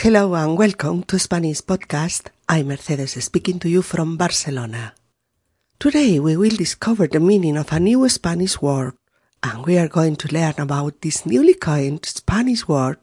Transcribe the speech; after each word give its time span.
Hello 0.00 0.32
and 0.36 0.56
welcome 0.56 1.02
to 1.02 1.18
Spanish 1.18 1.60
Podcast. 1.60 2.28
I'm 2.48 2.68
Mercedes 2.68 3.24
speaking 3.24 3.58
to 3.58 3.68
you 3.68 3.82
from 3.82 4.16
Barcelona. 4.16 4.94
Today 5.80 6.20
we 6.20 6.36
will 6.36 6.54
discover 6.54 7.08
the 7.08 7.18
meaning 7.18 7.56
of 7.56 7.72
a 7.72 7.80
new 7.80 8.08
Spanish 8.08 8.62
word 8.62 8.94
and 9.42 9.66
we 9.66 9.76
are 9.76 9.88
going 9.88 10.14
to 10.14 10.32
learn 10.32 10.54
about 10.58 11.00
this 11.00 11.26
newly 11.26 11.54
coined 11.54 12.06
Spanish 12.06 12.68
word 12.68 13.00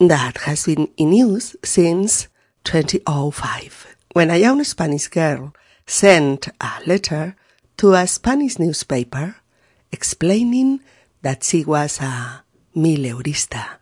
that 0.00 0.38
has 0.48 0.64
been 0.64 0.88
in 0.96 1.12
use 1.12 1.54
since 1.62 2.28
2005 2.64 3.94
when 4.14 4.30
a 4.30 4.38
young 4.38 4.64
Spanish 4.64 5.08
girl 5.08 5.52
sent 5.86 6.48
a 6.62 6.80
letter 6.86 7.36
to 7.76 7.92
a 7.92 8.06
Spanish 8.06 8.58
newspaper 8.58 9.36
explaining 9.92 10.80
that 11.20 11.44
she 11.44 11.62
was 11.62 12.00
a 12.00 12.42
mileurista. 12.74 13.81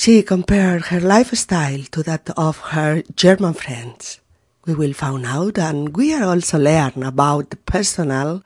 She 0.00 0.22
compared 0.22 0.82
her 0.92 1.00
lifestyle 1.00 1.82
to 1.90 2.04
that 2.04 2.30
of 2.36 2.58
her 2.70 3.02
German 3.16 3.54
friends. 3.54 4.20
We 4.64 4.76
will 4.76 4.94
find 4.94 5.26
out 5.26 5.58
and 5.58 5.96
we 5.96 6.14
are 6.14 6.22
also 6.22 6.56
learn 6.56 7.02
about 7.02 7.50
the 7.50 7.56
personal 7.56 8.44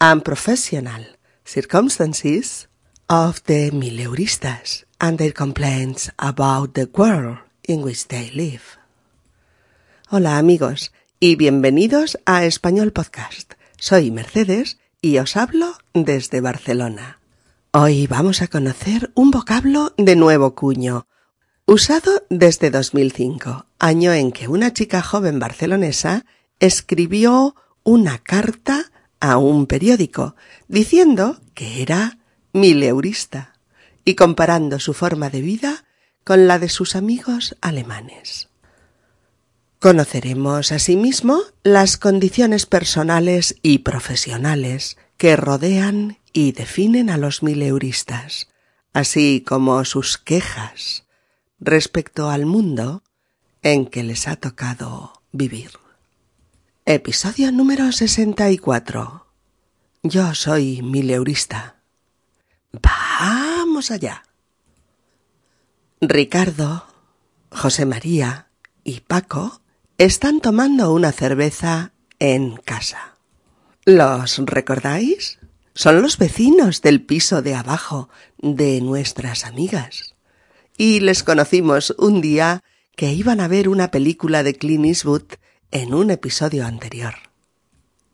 and 0.00 0.24
professional 0.24 1.04
circumstances 1.44 2.68
of 3.10 3.44
the 3.44 3.70
mileuristas 3.70 4.84
and 4.98 5.18
their 5.18 5.32
complaints 5.32 6.08
about 6.18 6.72
the 6.72 6.88
world 6.96 7.36
in 7.68 7.82
which 7.82 8.08
they 8.08 8.30
live. 8.30 8.78
Hola 10.08 10.38
amigos 10.38 10.90
y 11.20 11.36
bienvenidos 11.36 12.16
a 12.24 12.46
Español 12.46 12.94
Podcast. 12.94 13.56
Soy 13.76 14.10
Mercedes 14.10 14.78
y 15.02 15.18
os 15.18 15.36
hablo 15.36 15.76
desde 15.92 16.40
Barcelona. 16.40 17.18
Hoy 17.76 18.06
vamos 18.06 18.40
a 18.40 18.46
conocer 18.46 19.10
un 19.16 19.32
vocablo 19.32 19.94
de 19.96 20.14
nuevo 20.14 20.54
cuño, 20.54 21.08
usado 21.66 22.24
desde 22.30 22.70
2005, 22.70 23.66
año 23.80 24.12
en 24.12 24.30
que 24.30 24.46
una 24.46 24.72
chica 24.72 25.02
joven 25.02 25.40
barcelonesa 25.40 26.24
escribió 26.60 27.56
una 27.82 28.18
carta 28.18 28.92
a 29.18 29.38
un 29.38 29.66
periódico 29.66 30.36
diciendo 30.68 31.40
que 31.54 31.82
era 31.82 32.18
mileurista 32.52 33.54
y 34.04 34.14
comparando 34.14 34.78
su 34.78 34.94
forma 34.94 35.28
de 35.28 35.40
vida 35.40 35.84
con 36.22 36.46
la 36.46 36.60
de 36.60 36.68
sus 36.68 36.94
amigos 36.94 37.56
alemanes. 37.60 38.50
Conoceremos 39.80 40.70
asimismo 40.70 41.40
las 41.64 41.96
condiciones 41.96 42.66
personales 42.66 43.56
y 43.62 43.78
profesionales 43.78 44.96
que 45.24 45.36
rodean 45.36 46.18
y 46.34 46.52
definen 46.52 47.08
a 47.08 47.16
los 47.16 47.42
mileuristas, 47.42 48.48
así 48.92 49.40
como 49.40 49.82
sus 49.86 50.18
quejas 50.18 51.06
respecto 51.58 52.28
al 52.28 52.44
mundo 52.44 53.02
en 53.62 53.86
que 53.86 54.02
les 54.02 54.28
ha 54.28 54.36
tocado 54.36 55.22
vivir. 55.32 55.70
Episodio 56.84 57.50
número 57.52 57.90
64. 57.90 59.26
Yo 60.02 60.34
soy 60.34 60.82
mileurista. 60.82 61.76
Vamos 62.70 63.90
allá. 63.90 64.24
Ricardo, 66.02 66.84
José 67.50 67.86
María 67.86 68.48
y 68.82 69.00
Paco 69.00 69.62
están 69.96 70.42
tomando 70.42 70.92
una 70.92 71.12
cerveza 71.12 71.94
en 72.18 72.58
casa. 72.58 73.13
¿Los 73.86 74.38
recordáis? 74.38 75.38
Son 75.74 76.00
los 76.00 76.16
vecinos 76.16 76.80
del 76.80 77.02
piso 77.02 77.42
de 77.42 77.54
abajo 77.54 78.08
de 78.38 78.80
nuestras 78.80 79.44
amigas. 79.44 80.14
Y 80.78 81.00
les 81.00 81.22
conocimos 81.22 81.94
un 81.98 82.22
día 82.22 82.62
que 82.96 83.12
iban 83.12 83.40
a 83.40 83.48
ver 83.48 83.68
una 83.68 83.90
película 83.90 84.42
de 84.42 84.54
Clint 84.54 84.86
Eastwood 84.86 85.24
en 85.70 85.92
un 85.92 86.10
episodio 86.10 86.64
anterior. 86.64 87.14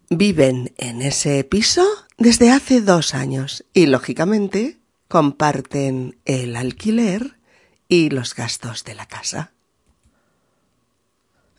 Viven 0.08 0.74
en 0.76 1.02
ese 1.02 1.44
piso 1.44 1.86
desde 2.18 2.50
hace 2.50 2.80
dos 2.80 3.14
años 3.14 3.64
y, 3.72 3.86
lógicamente, 3.86 4.80
comparten 5.06 6.18
el 6.24 6.56
alquiler 6.56 7.38
y 7.86 8.10
los 8.10 8.34
gastos 8.34 8.82
de 8.82 8.96
la 8.96 9.06
casa. 9.06 9.52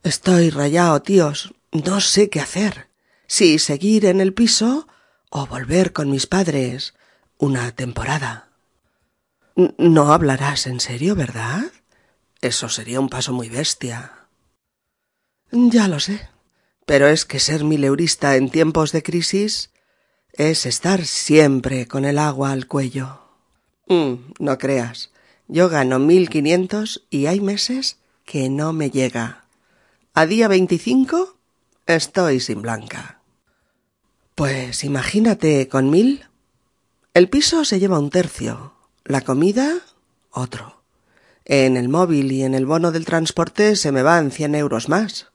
Estoy 0.03 0.50
rayado, 0.50 1.01
tíos. 1.01 1.53
No 1.71 2.01
sé 2.01 2.29
qué 2.29 2.41
hacer. 2.41 2.91
Si 3.34 3.59
seguir 3.59 4.03
en 4.08 4.19
el 4.19 4.34
piso 4.34 4.90
o 5.30 5.46
volver 5.46 5.94
con 5.94 6.12
mis 6.12 6.28
padres 6.28 6.96
una 7.38 7.72
temporada. 7.72 8.50
No 9.78 10.12
hablarás 10.12 10.68
en 10.68 10.81
serio, 10.81 11.16
¿verdad? 11.16 11.72
Eso 12.42 12.68
sería 12.68 13.00
un 13.00 13.08
paso 13.08 13.31
muy 13.31 13.47
bestia. 13.47 14.28
Ya 15.50 15.88
lo 15.88 16.02
sé. 16.02 16.28
Pero 16.86 17.08
es 17.08 17.24
que 17.24 17.40
ser 17.40 17.64
mileurista 17.64 18.36
en 18.36 18.50
tiempos 18.50 18.92
de 18.92 19.02
crisis 19.02 19.69
es 20.34 20.66
estar 20.66 21.06
siempre 21.06 21.88
con 21.88 22.03
el 22.03 22.19
agua 22.19 22.52
al 22.52 22.68
cuello. 22.68 23.22
Mm, 23.88 24.16
no 24.40 24.58
creas. 24.58 25.09
Yo 25.48 25.69
gano 25.69 26.00
mil 26.00 26.30
quinientos 26.30 27.06
y 27.09 27.28
hay 27.28 27.40
meses 27.40 27.96
que 28.25 28.50
no 28.50 28.74
me 28.74 28.92
llega. 28.92 29.46
A 30.13 30.25
día 30.25 30.50
veinticinco 30.50 31.38
estoy 31.86 32.42
sin 32.42 32.62
blanca. 32.62 33.20
Pues 34.41 34.84
imagínate 34.84 35.68
con 35.68 35.91
mil. 35.91 36.25
El 37.13 37.29
piso 37.29 37.63
se 37.63 37.79
lleva 37.79 38.00
un 38.00 38.09
tercio, 38.09 38.74
la 39.06 39.22
comida 39.22 39.81
otro. 40.31 40.81
En 41.46 41.78
el 41.78 41.90
móvil 41.90 42.31
y 42.31 42.41
en 42.41 42.56
el 42.56 42.66
bono 42.66 42.91
del 42.91 43.06
transporte 43.06 43.75
se 43.75 43.91
me 43.91 44.01
van 44.01 44.31
cien 44.31 44.56
euros 44.56 44.90
más 44.90 45.28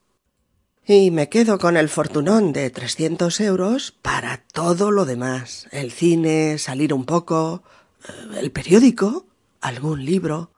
y 0.84 1.12
me 1.12 1.28
quedo 1.28 1.60
con 1.60 1.76
el 1.76 1.88
fortunón 1.88 2.52
de 2.52 2.68
trescientos 2.70 3.38
euros 3.38 3.92
para 3.92 4.38
todo 4.38 4.90
lo 4.90 5.04
demás. 5.04 5.68
El 5.70 5.92
cine, 5.92 6.58
salir 6.58 6.92
un 6.92 7.04
poco, 7.04 7.62
eh, 8.08 8.40
el 8.40 8.50
periódico, 8.50 9.24
algún 9.60 10.04
libro, 10.04 10.50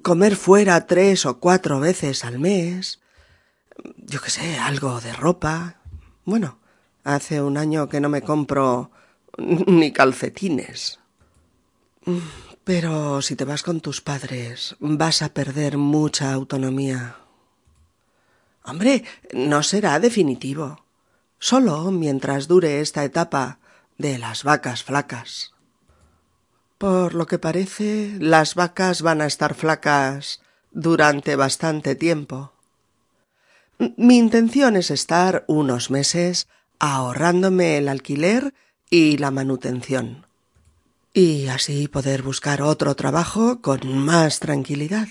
comer 0.00 0.36
fuera 0.36 0.86
tres 0.86 1.26
o 1.26 1.38
cuatro 1.38 1.80
veces 1.80 2.24
al 2.24 2.38
mes, 2.38 3.02
yo 3.98 4.22
qué 4.22 4.30
sé, 4.30 4.56
algo 4.56 5.02
de 5.02 5.12
ropa. 5.12 5.82
Bueno, 6.24 6.61
hace 7.04 7.42
un 7.42 7.56
año 7.56 7.88
que 7.88 8.00
no 8.00 8.08
me 8.08 8.22
compro 8.22 8.90
ni 9.38 9.92
calcetines. 9.92 10.98
Pero 12.64 13.22
si 13.22 13.36
te 13.36 13.44
vas 13.44 13.62
con 13.62 13.80
tus 13.80 14.00
padres, 14.00 14.76
vas 14.80 15.22
a 15.22 15.34
perder 15.34 15.78
mucha 15.78 16.32
autonomía. 16.32 17.16
Hombre, 18.64 19.04
no 19.32 19.62
será 19.62 19.98
definitivo. 19.98 20.84
Solo 21.38 21.90
mientras 21.90 22.46
dure 22.46 22.80
esta 22.80 23.02
etapa 23.04 23.58
de 23.98 24.18
las 24.18 24.44
vacas 24.44 24.84
flacas. 24.84 25.54
Por 26.78 27.14
lo 27.14 27.26
que 27.26 27.38
parece, 27.38 28.16
las 28.18 28.54
vacas 28.54 29.02
van 29.02 29.20
a 29.20 29.26
estar 29.26 29.54
flacas 29.54 30.40
durante 30.70 31.36
bastante 31.36 31.94
tiempo. 31.94 32.52
Mi 33.96 34.18
intención 34.18 34.76
es 34.76 34.90
estar 34.90 35.44
unos 35.48 35.90
meses 35.90 36.48
ahorrándome 36.82 37.78
el 37.78 37.88
alquiler 37.88 38.52
y 38.90 39.16
la 39.16 39.30
manutención. 39.30 40.26
Y 41.14 41.48
así 41.48 41.88
poder 41.88 42.22
buscar 42.22 42.60
otro 42.62 42.94
trabajo 42.94 43.60
con 43.60 43.96
más 43.96 44.40
tranquilidad. 44.40 45.08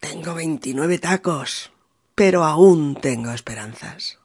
Tengo 0.00 0.34
veintinueve 0.34 0.98
tacos 0.98 1.70
pero 2.18 2.42
aún 2.42 2.96
tengo 2.96 3.30
esperanzas. 3.30 4.18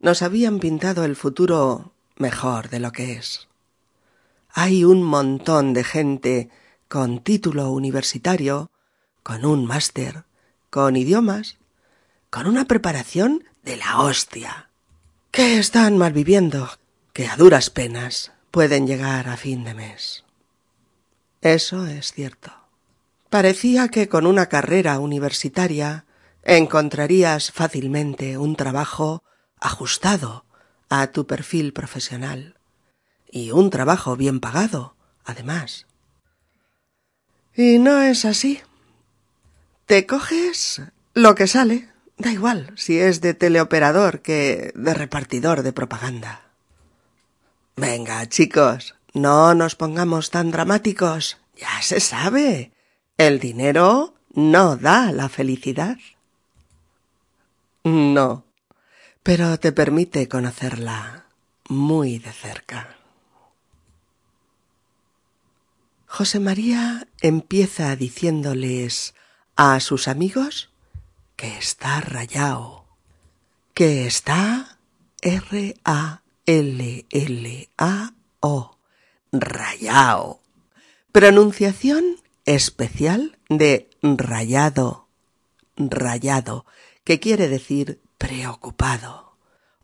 Nos 0.00 0.20
habían 0.22 0.58
pintado 0.58 1.04
el 1.04 1.14
futuro 1.14 1.92
mejor 2.16 2.70
de 2.70 2.80
lo 2.80 2.90
que 2.90 3.12
es. 3.12 3.46
Hay 4.48 4.82
un 4.82 5.04
montón 5.04 5.72
de 5.72 5.84
gente 5.84 6.50
con 6.88 7.22
título 7.22 7.70
universitario, 7.70 8.72
con 9.22 9.44
un 9.44 9.64
máster, 9.64 10.24
con 10.70 10.96
idiomas, 10.96 11.56
con 12.30 12.48
una 12.48 12.64
preparación 12.64 13.44
de 13.64 13.76
la 13.76 14.00
hostia, 14.00 14.68
que 15.30 15.58
están 15.58 15.96
malviviendo, 15.96 16.70
que 17.12 17.26
a 17.26 17.36
duras 17.36 17.70
penas 17.70 18.32
pueden 18.50 18.86
llegar 18.86 19.28
a 19.28 19.36
fin 19.36 19.64
de 19.64 19.74
mes. 19.74 20.24
Eso 21.40 21.86
es 21.86 22.12
cierto. 22.12 22.52
Parecía 23.30 23.88
que 23.88 24.08
con 24.08 24.26
una 24.26 24.46
carrera 24.46 25.00
universitaria 25.00 26.04
encontrarías 26.42 27.50
fácilmente 27.50 28.38
un 28.38 28.54
trabajo 28.54 29.24
ajustado 29.58 30.44
a 30.88 31.06
tu 31.08 31.26
perfil 31.26 31.72
profesional 31.72 32.58
y 33.30 33.50
un 33.50 33.70
trabajo 33.70 34.14
bien 34.16 34.40
pagado, 34.40 34.94
además. 35.24 35.86
Y 37.56 37.78
no 37.78 38.02
es 38.02 38.24
así. 38.24 38.60
Te 39.86 40.06
coges 40.06 40.82
lo 41.14 41.34
que 41.34 41.46
sale, 41.46 41.88
da 42.16 42.30
igual 42.30 42.72
si 42.76 42.98
es 42.98 43.20
de 43.20 43.34
teleoperador 43.34 44.20
que 44.20 44.72
de 44.74 44.94
repartidor 44.94 45.62
de 45.62 45.72
propaganda. 45.72 46.42
Venga, 47.76 48.28
chicos, 48.28 48.94
no 49.12 49.54
nos 49.54 49.74
pongamos 49.74 50.30
tan 50.30 50.50
dramáticos. 50.50 51.38
Ya 51.56 51.82
se 51.82 52.00
sabe 52.00 52.72
El 53.16 53.38
dinero 53.38 54.14
no 54.32 54.76
da 54.76 55.12
la 55.12 55.28
felicidad. 55.28 55.96
No, 57.84 58.44
pero 59.22 59.58
te 59.58 59.72
permite 59.72 60.28
conocerla 60.28 61.26
muy 61.68 62.18
de 62.18 62.32
cerca. 62.32 62.96
José 66.06 66.40
María 66.40 67.08
empieza 67.20 67.94
diciéndoles 67.96 69.14
a 69.56 69.80
sus 69.80 70.08
amigos 70.08 70.73
que 71.44 71.58
está 71.58 72.00
rayado, 72.00 72.86
que 73.74 74.06
está 74.06 74.78
R-A-L-L-A-O, 75.20 76.20
rayao. 79.30 80.40
Pronunciación 81.12 82.16
especial 82.46 83.36
de 83.50 83.90
rayado, 84.00 85.06
rayado, 85.76 86.64
que 87.04 87.20
quiere 87.20 87.48
decir 87.48 88.00
preocupado, 88.16 89.36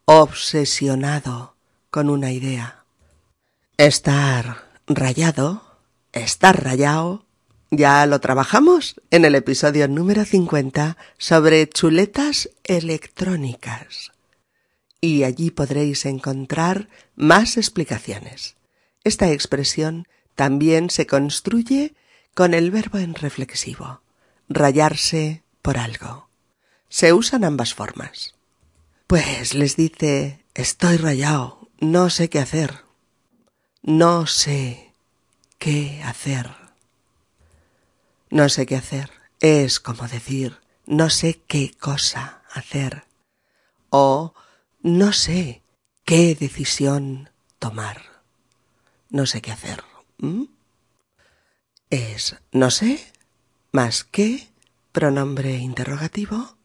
obsesionado 0.06 1.56
con 1.90 2.08
una 2.08 2.32
idea. 2.32 2.86
Estar 3.76 4.64
rayado 4.86 5.70
Está 6.12 6.52
rayado. 6.52 7.26
Ya 7.72 8.04
lo 8.06 8.18
trabajamos 8.20 8.96
en 9.12 9.24
el 9.24 9.36
episodio 9.36 9.86
número 9.86 10.24
50 10.24 10.96
sobre 11.18 11.68
chuletas 11.68 12.50
electrónicas. 12.64 14.10
Y 15.00 15.22
allí 15.22 15.52
podréis 15.52 16.04
encontrar 16.04 16.88
más 17.14 17.56
explicaciones. 17.56 18.56
Esta 19.04 19.30
expresión 19.30 20.08
también 20.34 20.90
se 20.90 21.06
construye 21.06 21.94
con 22.34 22.54
el 22.54 22.72
verbo 22.72 22.98
en 22.98 23.14
reflexivo, 23.14 24.00
rayarse 24.48 25.44
por 25.62 25.78
algo. 25.78 26.28
Se 26.88 27.12
usan 27.12 27.44
ambas 27.44 27.72
formas. 27.72 28.34
Pues 29.06 29.54
les 29.54 29.76
dice, 29.76 30.44
estoy 30.54 30.96
rayado, 30.96 31.68
no 31.78 32.10
sé 32.10 32.28
qué 32.30 32.40
hacer. 32.40 32.80
No 33.82 34.26
sé 34.26 34.92
qué 35.58 36.02
hacer. 36.04 36.59
No 38.30 38.48
sé 38.48 38.66
qué 38.66 38.76
hacer. 38.76 39.10
Es 39.40 39.80
como 39.80 40.06
decir, 40.08 40.58
no 40.86 41.10
sé 41.10 41.42
qué 41.46 41.72
cosa 41.78 42.42
hacer. 42.52 43.04
O 43.90 44.34
no 44.82 45.12
sé 45.12 45.62
qué 46.04 46.34
decisión 46.34 47.30
tomar. 47.58 48.02
No 49.08 49.26
sé 49.26 49.42
qué 49.42 49.52
hacer. 49.52 49.82
Es 51.90 52.36
no 52.52 52.70
sé 52.70 53.04
más 53.72 54.04
que 54.04 54.48
pronombre 54.92 55.56
interrogativo 55.56 56.56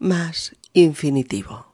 más 0.00 0.56
infinitivo. 0.72 1.66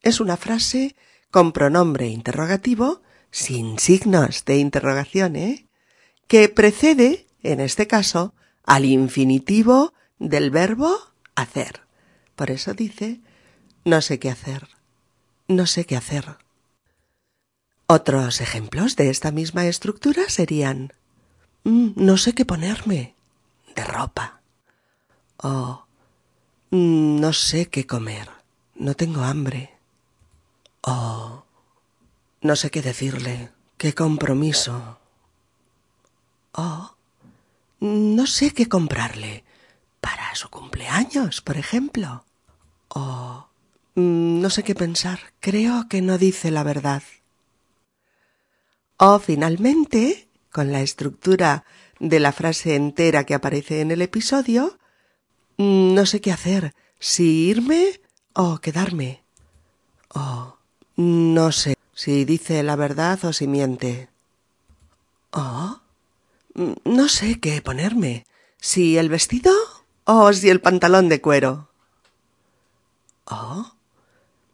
Es 0.00 0.20
una 0.20 0.38
frase 0.38 0.94
con 1.30 1.52
pronombre 1.52 2.06
interrogativo 2.06 3.02
sin 3.30 3.78
signos 3.78 4.44
de 4.46 4.56
interrogación, 4.56 5.36
¿eh? 5.36 5.66
que 6.28 6.48
precede, 6.48 7.26
en 7.52 7.60
este 7.60 7.86
caso, 7.86 8.34
al 8.64 8.84
infinitivo 8.84 9.94
del 10.18 10.50
verbo 10.50 10.94
hacer. 11.34 11.82
Por 12.36 12.50
eso 12.50 12.74
dice, 12.74 13.20
no 13.84 14.02
sé 14.02 14.18
qué 14.18 14.30
hacer, 14.30 14.68
no 15.48 15.66
sé 15.66 15.86
qué 15.86 15.96
hacer. 15.96 16.36
Otros 17.86 18.42
ejemplos 18.42 18.96
de 18.96 19.08
esta 19.08 19.30
misma 19.30 19.66
estructura 19.66 20.28
serían, 20.28 20.92
mm, 21.64 21.92
no 21.96 22.18
sé 22.18 22.34
qué 22.34 22.44
ponerme 22.44 23.14
de 23.74 23.84
ropa. 23.84 24.40
O, 25.38 25.84
mm, 26.70 27.20
no 27.20 27.32
sé 27.32 27.70
qué 27.70 27.86
comer, 27.86 28.28
no 28.74 28.94
tengo 28.94 29.22
hambre. 29.22 29.74
O, 30.82 31.44
no 32.42 32.56
sé 32.56 32.70
qué 32.70 32.82
decirle. 32.82 33.52
Qué 33.78 33.94
compromiso. 33.94 34.98
Oh, 36.52 36.97
no 37.80 38.26
sé 38.26 38.52
qué 38.52 38.68
comprarle. 38.68 39.44
Para 40.00 40.34
su 40.34 40.48
cumpleaños, 40.48 41.40
por 41.40 41.56
ejemplo. 41.56 42.24
Oh, 42.88 43.48
no 43.94 44.50
sé 44.50 44.62
qué 44.62 44.74
pensar. 44.74 45.18
Creo 45.40 45.88
que 45.88 46.02
no 46.02 46.18
dice 46.18 46.50
la 46.50 46.62
verdad. 46.62 47.02
O 48.96 49.18
finalmente, 49.18 50.28
con 50.50 50.72
la 50.72 50.80
estructura 50.80 51.64
de 52.00 52.20
la 52.20 52.32
frase 52.32 52.74
entera 52.74 53.24
que 53.24 53.34
aparece 53.34 53.80
en 53.80 53.90
el 53.90 54.02
episodio, 54.02 54.78
no 55.56 56.06
sé 56.06 56.20
qué 56.20 56.32
hacer, 56.32 56.74
si 56.98 57.48
irme 57.48 58.00
o 58.34 58.58
quedarme. 58.58 59.22
Oh, 60.14 60.56
no 60.96 61.52
sé 61.52 61.76
si 61.94 62.24
dice 62.24 62.62
la 62.62 62.76
verdad 62.76 63.24
o 63.24 63.32
si 63.32 63.46
miente. 63.46 64.08
Oh, 65.32 65.80
no 66.84 67.08
sé 67.08 67.38
qué 67.38 67.62
ponerme, 67.62 68.26
si 68.60 68.98
el 68.98 69.08
vestido 69.08 69.52
o 70.04 70.32
si 70.32 70.50
el 70.50 70.60
pantalón 70.60 71.08
de 71.08 71.20
cuero. 71.20 71.70
Oh, 73.24 73.72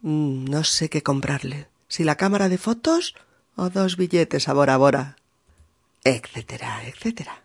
no 0.02 0.64
sé 0.64 0.90
qué 0.90 1.02
comprarle, 1.02 1.68
si 1.88 2.04
la 2.04 2.16
cámara 2.16 2.48
de 2.48 2.58
fotos 2.58 3.14
o 3.56 3.70
dos 3.70 3.96
billetes 3.96 4.48
a 4.48 4.52
Bora 4.52 4.76
Bora, 4.76 5.16
etcétera, 6.02 6.86
etcétera. 6.86 7.42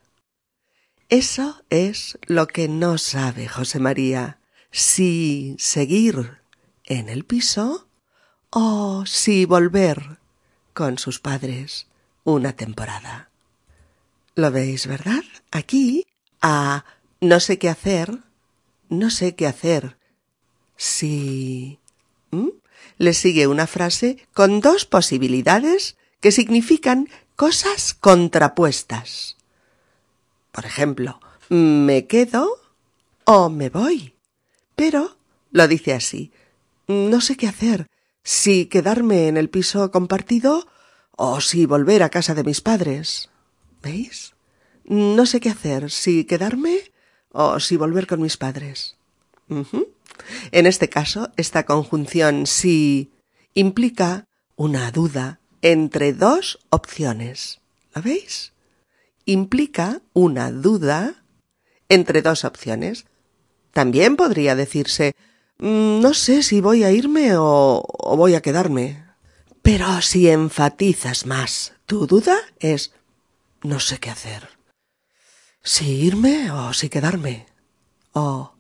Eso 1.07 1.63
es 1.69 2.19
lo 2.27 2.47
que 2.47 2.67
no 2.67 2.97
sabe 2.97 3.47
José 3.47 3.79
María, 3.79 4.39
si 4.71 5.55
seguir 5.57 6.39
en 6.83 7.09
el 7.09 7.23
piso 7.23 7.87
o 8.49 9.05
si 9.05 9.45
volver 9.45 10.19
con 10.73 10.97
sus 10.97 11.19
padres 11.19 11.87
una 12.23 12.53
temporada. 12.53 13.28
¿Lo 14.39 14.51
veis, 14.51 14.87
verdad? 14.87 15.25
Aquí, 15.51 16.05
a 16.41 16.85
no 17.19 17.41
sé 17.41 17.59
qué 17.59 17.67
hacer, 17.67 18.19
no 18.87 19.09
sé 19.09 19.35
qué 19.35 19.47
hacer. 19.47 19.97
Si... 20.77 21.77
Le 22.97 23.13
sigue 23.13 23.47
una 23.47 23.67
frase 23.67 24.25
con 24.33 24.61
dos 24.61 24.85
posibilidades 24.85 25.97
que 26.21 26.31
significan 26.31 27.09
cosas 27.35 27.93
contrapuestas. 27.93 29.35
Por 30.53 30.65
ejemplo, 30.65 31.19
me 31.49 32.07
quedo 32.07 32.61
o 33.25 33.49
me 33.49 33.67
voy. 33.67 34.13
Pero 34.77 35.17
lo 35.51 35.67
dice 35.67 35.93
así. 35.93 36.31
No 36.87 37.19
sé 37.19 37.35
qué 37.35 37.49
hacer 37.49 37.87
si 38.23 38.67
quedarme 38.67 39.27
en 39.27 39.35
el 39.35 39.49
piso 39.49 39.91
compartido 39.91 40.65
o 41.17 41.41
si 41.41 41.65
volver 41.65 42.03
a 42.03 42.09
casa 42.09 42.33
de 42.35 42.45
mis 42.45 42.61
padres. 42.61 43.29
¿Veis? 43.81 44.35
No 44.83 45.25
sé 45.25 45.39
qué 45.39 45.49
hacer, 45.49 45.91
si 45.91 46.25
quedarme 46.25 46.91
o 47.31 47.59
si 47.59 47.77
volver 47.77 48.07
con 48.07 48.21
mis 48.21 48.37
padres. 48.37 48.97
En 50.51 50.65
este 50.65 50.89
caso, 50.89 51.31
esta 51.37 51.65
conjunción 51.65 52.47
si 52.47 53.11
implica 53.53 54.25
una 54.55 54.91
duda 54.91 55.39
entre 55.61 56.13
dos 56.13 56.59
opciones. 56.69 57.61
¿Lo 57.93 58.01
veis? 58.01 58.53
Implica 59.25 60.01
una 60.13 60.51
duda 60.51 61.23
entre 61.87 62.21
dos 62.21 62.45
opciones. 62.45 63.05
También 63.71 64.15
podría 64.15 64.55
decirse 64.55 65.15
Mm, 65.59 65.99
no 65.99 66.13
sé 66.13 66.41
si 66.41 66.61
voy 66.61 66.83
a 66.83 66.91
irme 66.91 67.31
o, 67.35 67.85
voy 68.15 68.35
a 68.35 68.41
quedarme. 68.41 69.03
Pero 69.61 70.01
si 70.01 70.29
enfatizas 70.29 71.25
más 71.25 71.73
tu 71.85 72.07
duda 72.07 72.37
es 72.59 72.93
no 73.61 73.79
sé 73.79 73.99
qué 73.99 74.09
hacer. 74.09 74.49
Si 75.61 76.05
irme 76.05 76.51
o 76.51 76.73
si 76.73 76.89
quedarme. 76.89 77.45
O 78.13 78.53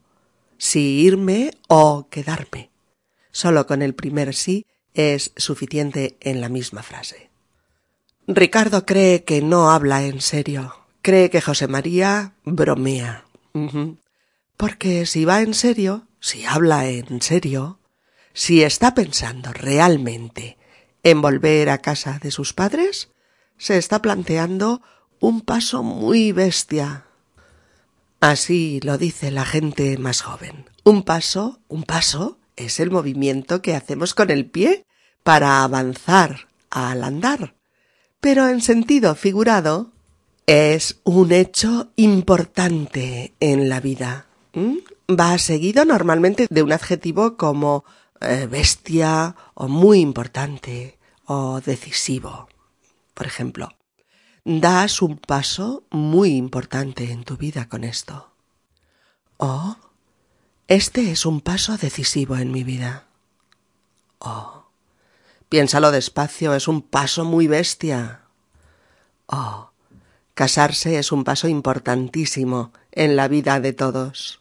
si 0.57 1.01
irme 1.01 1.51
o 1.67 2.07
quedarme. 2.09 2.69
Solo 3.31 3.65
con 3.65 3.81
el 3.81 3.95
primer 3.95 4.35
sí 4.35 4.65
es 4.93 5.31
suficiente 5.37 6.17
en 6.19 6.41
la 6.41 6.49
misma 6.49 6.83
frase. 6.83 7.29
Ricardo 8.27 8.85
cree 8.85 9.23
que 9.23 9.41
no 9.41 9.71
habla 9.71 10.03
en 10.03 10.21
serio. 10.21 10.75
Cree 11.01 11.29
que 11.29 11.41
José 11.41 11.67
María 11.67 12.33
bromea. 12.43 13.25
Porque 14.57 15.05
si 15.05 15.25
va 15.25 15.41
en 15.41 15.53
serio, 15.53 16.07
si 16.19 16.45
habla 16.45 16.87
en 16.87 17.21
serio, 17.21 17.79
si 18.33 18.63
está 18.63 18.93
pensando 18.93 19.53
realmente 19.53 20.57
en 21.03 21.21
volver 21.21 21.69
a 21.69 21.79
casa 21.79 22.19
de 22.21 22.31
sus 22.31 22.53
padres, 22.53 23.09
se 23.59 23.77
está 23.77 24.01
planteando 24.01 24.81
un 25.19 25.41
paso 25.41 25.83
muy 25.83 26.31
bestia. 26.31 27.05
Así 28.19 28.79
lo 28.81 28.97
dice 28.97 29.29
la 29.29 29.45
gente 29.45 29.97
más 29.99 30.21
joven. 30.21 30.65
Un 30.83 31.03
paso, 31.03 31.59
un 31.67 31.83
paso, 31.83 32.39
es 32.55 32.79
el 32.79 32.89
movimiento 32.89 33.61
que 33.61 33.75
hacemos 33.75 34.15
con 34.15 34.31
el 34.31 34.45
pie 34.45 34.85
para 35.23 35.63
avanzar 35.63 36.47
al 36.69 37.03
andar. 37.03 37.55
Pero 38.19 38.49
en 38.49 38.61
sentido 38.61 39.15
figurado, 39.15 39.91
es 40.45 40.99
un 41.03 41.31
hecho 41.31 41.91
importante 41.95 43.33
en 43.39 43.69
la 43.69 43.79
vida. 43.79 44.25
Va 45.07 45.37
seguido 45.37 45.85
normalmente 45.85 46.47
de 46.49 46.63
un 46.63 46.71
adjetivo 46.71 47.37
como 47.37 47.85
eh, 48.19 48.47
bestia 48.49 49.35
o 49.53 49.67
muy 49.67 49.99
importante 49.99 50.97
o 51.25 51.61
decisivo. 51.61 52.49
Por 53.19 53.27
ejemplo, 53.27 53.67
das 54.45 55.01
un 55.01 55.17
paso 55.17 55.83
muy 55.91 56.37
importante 56.37 57.11
en 57.11 57.25
tu 57.25 57.35
vida 57.35 57.67
con 57.67 57.83
esto. 57.83 58.31
O 59.35 59.75
este 60.69 61.11
es 61.11 61.25
un 61.25 61.41
paso 61.41 61.75
decisivo 61.75 62.37
en 62.37 62.49
mi 62.53 62.63
vida. 62.63 63.07
O 64.19 64.67
piénsalo 65.49 65.91
despacio, 65.91 66.53
es 66.53 66.69
un 66.69 66.81
paso 66.81 67.25
muy 67.25 67.47
bestia. 67.47 68.21
O 69.25 69.71
casarse 70.33 70.97
es 70.97 71.11
un 71.11 71.25
paso 71.25 71.49
importantísimo 71.49 72.71
en 72.93 73.17
la 73.17 73.27
vida 73.27 73.59
de 73.59 73.73
todos. 73.73 74.39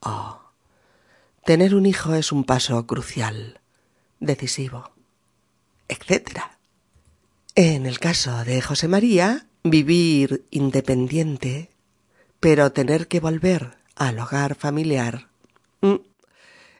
O 0.00 0.40
tener 1.44 1.74
un 1.74 1.84
hijo 1.84 2.14
es 2.14 2.32
un 2.32 2.44
paso 2.44 2.86
crucial, 2.86 3.60
decisivo, 4.20 4.90
etc. 5.88 6.54
En 7.56 7.86
el 7.86 8.00
caso 8.00 8.44
de 8.44 8.60
José 8.60 8.88
María, 8.88 9.46
vivir 9.62 10.44
independiente, 10.50 11.70
pero 12.40 12.72
tener 12.72 13.06
que 13.06 13.20
volver 13.20 13.78
al 13.94 14.18
hogar 14.18 14.56
familiar, 14.56 15.28
mm, 15.80 15.98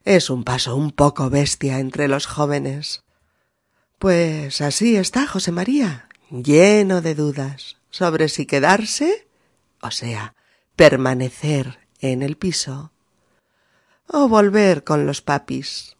es 0.04 0.30
un 0.30 0.42
paso 0.42 0.74
un 0.74 0.90
poco 0.90 1.30
bestia 1.30 1.78
entre 1.78 2.08
los 2.08 2.26
jóvenes. 2.26 3.04
Pues 4.00 4.60
así 4.60 4.96
está 4.96 5.28
José 5.28 5.52
María, 5.52 6.08
lleno 6.30 7.02
de 7.02 7.14
dudas 7.14 7.76
sobre 7.90 8.28
si 8.28 8.44
quedarse, 8.44 9.28
o 9.80 9.92
sea, 9.92 10.34
permanecer 10.74 11.78
en 12.00 12.20
el 12.20 12.36
piso, 12.36 12.90
o 14.08 14.26
volver 14.26 14.82
con 14.82 15.06
los 15.06 15.22
papis. 15.22 15.96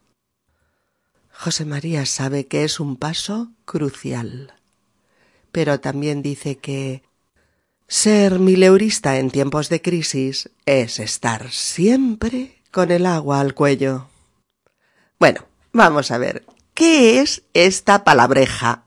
José 1.31 1.64
María 1.64 2.07
sabe 2.07 2.49
que 2.49 2.64
es 2.64 2.81
un 2.81 2.97
paso 2.97 3.52
crucial 3.66 4.52
pero 5.54 5.78
también 5.78 6.20
dice 6.20 6.58
que 6.58 7.04
ser 7.87 8.40
mileurista 8.40 9.20
en 9.20 9.30
tiempos 9.30 9.68
de 9.68 9.80
crisis 9.80 10.50
es 10.66 10.99
estar 10.99 11.52
siempre 11.52 12.58
con 12.73 12.90
el 12.90 13.06
agua 13.06 13.38
al 13.38 13.54
cuello. 13.54 14.08
Bueno, 15.20 15.46
vamos 15.73 16.11
a 16.11 16.18
ver, 16.18 16.44
¿qué 16.75 17.20
es 17.20 17.44
esta 17.54 18.02
palabreja? 18.02 18.82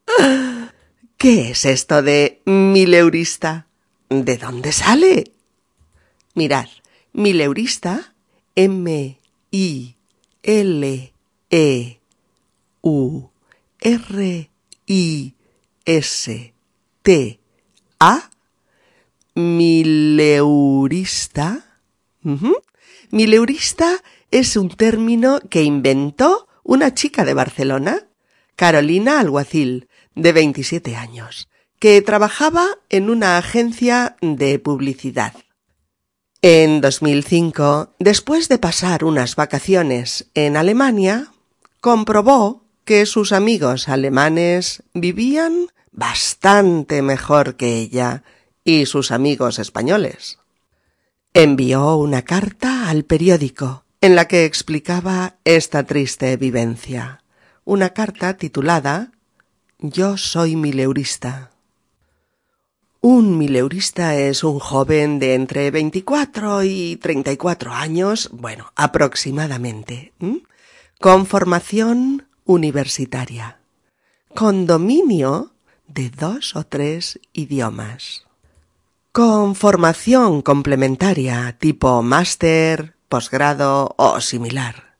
¿Qué 1.16 1.52
es 1.52 1.64
esto 1.64 2.02
de 2.02 2.42
mileurista? 2.46 3.68
¿De 4.08 4.38
dónde 4.38 4.72
sale? 4.72 5.34
Mirad, 6.34 6.66
mileurista, 7.12 8.14
M 8.56 9.20
I 15.84 15.92
L 15.92 15.96
E 15.96 16.02
U 16.02 16.04
R 16.06 16.12
I 16.46 16.52
S 16.52 16.54
T 17.02 17.40
A 17.98 18.30
mileurista. 19.34 21.64
Mileurista 23.10 23.96
es 24.30 24.56
un 24.56 24.68
término 24.68 25.40
que 25.40 25.62
inventó 25.62 26.48
una 26.62 26.94
chica 26.94 27.24
de 27.24 27.34
Barcelona, 27.34 28.06
Carolina 28.56 29.20
Alguacil, 29.20 29.88
de 30.14 30.32
27 30.32 30.96
años, 30.96 31.48
que 31.78 32.00
trabajaba 32.02 32.66
en 32.88 33.10
una 33.10 33.38
agencia 33.38 34.16
de 34.20 34.58
publicidad. 34.58 35.34
En 36.42 36.80
2005, 36.80 37.94
después 37.98 38.48
de 38.48 38.58
pasar 38.58 39.04
unas 39.04 39.36
vacaciones 39.36 40.30
en 40.34 40.56
Alemania, 40.56 41.32
comprobó 41.80 42.64
que 42.90 43.06
sus 43.06 43.30
amigos 43.30 43.88
alemanes 43.88 44.82
vivían 44.94 45.68
bastante 45.92 47.02
mejor 47.02 47.54
que 47.54 47.76
ella 47.76 48.24
y 48.64 48.86
sus 48.86 49.12
amigos 49.12 49.60
españoles. 49.60 50.40
Envió 51.32 51.94
una 51.94 52.22
carta 52.22 52.90
al 52.90 53.04
periódico 53.04 53.84
en 54.00 54.16
la 54.16 54.26
que 54.26 54.44
explicaba 54.44 55.36
esta 55.44 55.84
triste 55.84 56.36
vivencia, 56.36 57.22
una 57.64 57.90
carta 57.90 58.36
titulada 58.36 59.12
Yo 59.78 60.16
soy 60.16 60.56
mileurista. 60.56 61.52
Un 63.00 63.38
mileurista 63.38 64.16
es 64.16 64.42
un 64.42 64.58
joven 64.58 65.20
de 65.20 65.34
entre 65.34 65.70
24 65.70 66.64
y 66.64 66.96
34 66.96 67.72
años, 67.72 68.30
bueno, 68.32 68.72
aproximadamente, 68.74 70.12
con 70.98 71.26
formación 71.26 72.26
universitaria, 72.50 73.60
con 74.34 74.66
dominio 74.66 75.52
de 75.86 76.10
dos 76.10 76.56
o 76.56 76.66
tres 76.66 77.20
idiomas. 77.32 78.26
Con 79.12 79.54
formación 79.54 80.42
complementaria 80.42 81.56
tipo 81.58 82.02
máster, 82.02 82.96
posgrado 83.08 83.94
o 83.96 84.20
similar, 84.20 84.96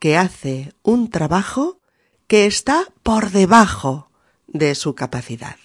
que 0.00 0.16
hace 0.16 0.74
un 0.82 1.08
trabajo 1.08 1.78
que 2.26 2.46
está 2.46 2.86
por 3.04 3.30
debajo 3.30 4.10
de 4.48 4.74
su 4.74 4.96
capacidad 4.96 5.58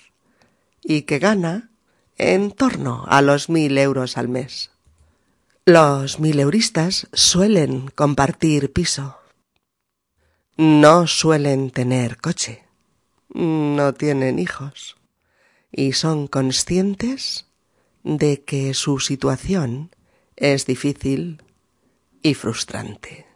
y 0.84 1.02
que 1.04 1.18
gana 1.18 1.72
en 2.20 2.52
torno 2.52 3.06
a 3.08 3.24
los 3.24 3.50
mil 3.50 3.76
euros 3.80 4.18
al 4.18 4.30
mes. 4.30 4.70
Los 5.66 6.20
mileuristas 6.20 7.08
suelen 7.12 7.90
compartir 7.90 8.72
piso. 8.72 9.18
No 10.58 11.06
suelen 11.06 11.70
tener 11.70 12.18
coche. 12.18 12.64
No 13.30 13.94
tienen 13.94 14.40
hijos. 14.40 14.98
Y 15.72 15.94
son 15.94 16.26
conscientes 16.28 17.46
de 18.04 18.44
que 18.44 18.74
su 18.74 19.00
situación 19.00 19.92
es 20.36 20.66
difícil 20.66 21.44
y 22.24 22.34
frustrante. 22.34 23.28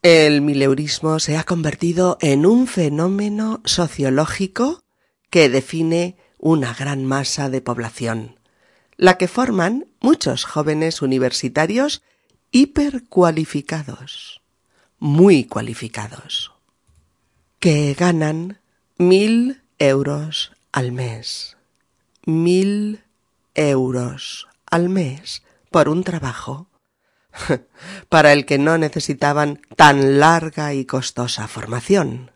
El 0.00 0.40
mileurismo 0.40 1.18
se 1.18 1.36
ha 1.36 1.44
convertido 1.44 2.16
en 2.22 2.46
un 2.46 2.66
fenómeno 2.66 3.60
sociológico 3.66 4.82
que 5.28 5.50
define 5.50 6.16
una 6.38 6.72
gran 6.72 7.04
masa 7.04 7.50
de 7.50 7.60
población, 7.60 8.40
la 8.96 9.18
que 9.18 9.28
forman 9.28 9.86
muchos 10.00 10.44
jóvenes 10.44 11.02
universitarios 11.02 12.02
hipercualificados, 12.52 14.37
muy 14.98 15.44
cualificados 15.44 16.52
que 17.60 17.94
ganan 17.94 18.60
mil 18.98 19.62
euros 19.78 20.52
al 20.72 20.92
mes. 20.92 21.56
Mil 22.24 23.02
euros 23.54 24.48
al 24.66 24.88
mes 24.88 25.42
por 25.70 25.88
un 25.88 26.04
trabajo 26.04 26.68
para 28.08 28.32
el 28.32 28.46
que 28.46 28.58
no 28.58 28.78
necesitaban 28.78 29.60
tan 29.76 30.20
larga 30.20 30.74
y 30.74 30.84
costosa 30.84 31.48
formación. 31.48 32.30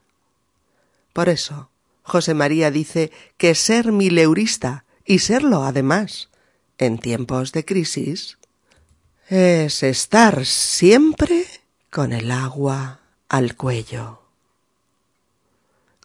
Por 1.13 1.29
eso, 1.29 1.71
José 2.03 2.35
María 2.35 2.71
dice 2.71 3.13
que 3.37 3.55
ser 3.55 3.93
mileurista, 3.93 4.85
y 5.05 5.19
serlo 5.19 5.65
además, 5.65 6.31
en 6.79 6.99
tiempos 6.99 7.53
de 7.53 7.65
crisis, 7.65 8.39
es 9.29 9.83
estar 9.83 10.47
siempre 10.47 11.47
con 11.93 12.15
el 12.15 12.31
agua 12.31 13.01
al 13.29 13.55
cuello. 13.55 14.23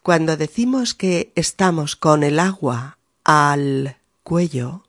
Cuando 0.04 0.36
decimos 0.36 0.94
que 0.94 1.32
estamos 1.36 1.96
con 1.96 2.24
el 2.24 2.40
agua 2.40 2.98
al 3.24 3.96
cuello, 4.24 4.84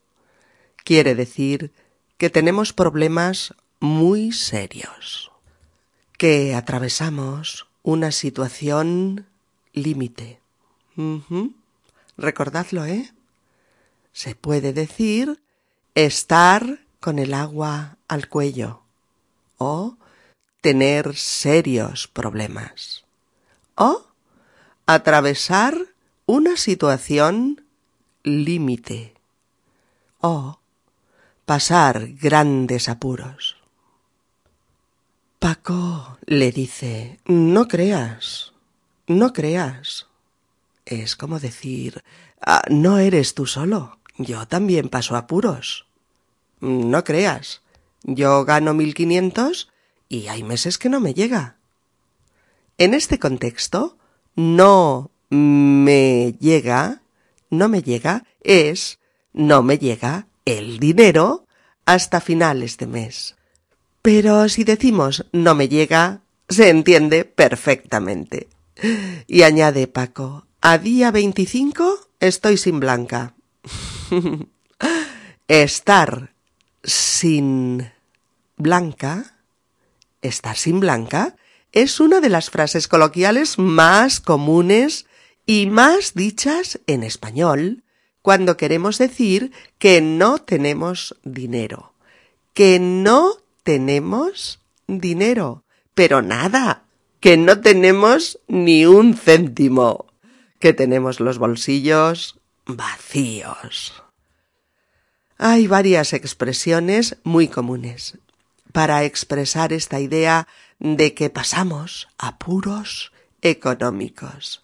quiere 0.83 1.15
decir 1.15 1.71
que 2.17 2.31
tenemos 2.31 2.73
problemas 2.73 3.55
muy 3.79 4.33
serios, 4.33 5.31
que 6.17 6.57
atravesamos 6.57 7.69
una 7.85 8.11
situación 8.11 9.25
límite. 9.75 10.41
Recordadlo, 12.17 12.85
¿eh? 12.87 13.13
Se 14.13 14.35
puede 14.35 14.73
decir 14.73 15.41
estar 15.95 16.81
con 16.99 17.21
el 17.21 17.35
agua 17.35 17.99
al 18.09 18.29
cuello 18.29 18.83
o 19.59 19.97
tener 20.69 21.17
serios 21.17 22.09
problemas 22.09 23.03
o 23.75 24.05
atravesar 24.85 25.75
una 26.27 26.59
situación 26.59 27.65
límite 28.23 29.15
o 30.21 30.59
pasar 31.47 32.09
grandes 32.21 32.91
apuros. 32.91 33.57
Paco 35.39 36.19
le 36.27 36.53
dice 36.53 37.19
No 37.25 37.67
creas, 37.67 38.53
no 39.07 39.33
creas. 39.33 40.07
Es 40.85 41.17
como 41.17 41.41
decir 41.41 42.05
Ah, 42.43 42.65
no 42.69 42.99
eres 42.99 43.33
tú 43.33 43.47
solo. 43.47 43.97
Yo 44.19 44.47
también 44.47 44.91
paso 44.91 45.17
apuros. 45.17 45.87
No 46.61 47.05
creas. 47.05 47.63
Yo 48.03 48.45
gano 48.45 48.75
mil 48.75 48.93
quinientos 48.93 49.71
y 50.09 50.29
hay 50.29 50.43
meses 50.43 50.79
que 50.79 50.89
no 50.89 51.01
me 51.01 51.15
llega. 51.15 51.57
En 52.79 52.95
este 52.95 53.19
contexto, 53.19 53.99
no 54.37 55.11
me 55.31 56.35
llega, 56.41 57.03
no 57.51 57.69
me 57.69 57.83
llega 57.83 58.25
es 58.43 58.99
no 59.33 59.63
me 59.63 59.79
llega 59.79 60.27
el 60.45 60.79
dinero 60.79 61.47
hasta 61.85 62.21
finales 62.21 62.79
de 62.79 62.87
mes. 62.87 63.37
Pero 64.03 64.49
si 64.49 64.65
decimos 64.65 65.27
no 65.33 65.55
me 65.55 65.69
llega, 65.69 66.21
se 66.49 66.71
entiende 66.71 67.25
perfectamente. 67.25 68.49
Y 69.27 69.43
añade 69.43 69.87
Paco, 69.87 70.47
a 70.61 70.79
día 70.79 71.11
25 71.11 72.09
estoy 72.21 72.57
sin 72.57 72.81
blanca. 72.81 73.35
Estar 75.49 76.33
sin 76.83 77.91
blanca, 78.57 79.38
estar 80.23 80.57
sin 80.57 80.81
blanca, 80.81 81.37
es 81.73 82.01
una 82.01 82.21
de 82.21 82.29
las 82.29 82.51
frases 82.51 82.89
coloquiales 82.89 83.59
más 83.59 84.21
comunes 84.21 85.07
y 85.47 85.67
más 85.67 86.15
dichas 86.15 86.81
en 86.87 87.03
español 87.03 87.85
cuando 88.23 88.57
queremos 88.57 88.99
decir 88.99 89.53
que 89.79 90.01
no 90.01 90.39
tenemos 90.39 91.17
dinero. 91.25 91.95
Que 92.55 92.79
no 92.79 93.37
tenemos 93.63 94.61
dinero. 94.87 95.65
Pero 95.95 96.23
nada, 96.23 96.85
que 97.21 97.37
no 97.37 97.61
tenemos 97.61 98.41
ni 98.49 98.87
un 98.87 99.15
céntimo. 99.15 100.07
Que 100.59 100.73
tenemos 100.73 101.21
los 101.21 101.39
bolsillos 101.39 102.39
vacíos. 102.67 104.03
Hay 105.39 105.67
varias 105.67 106.13
expresiones 106.13 107.17
muy 107.23 107.49
comunes 107.49 108.19
para 108.79 109.03
expresar 109.03 109.73
esta 109.73 109.99
idea 109.99 110.47
de 110.79 111.13
que 111.13 111.31
pasamos 111.31 112.07
apuros 112.17 113.11
económicos, 113.43 114.63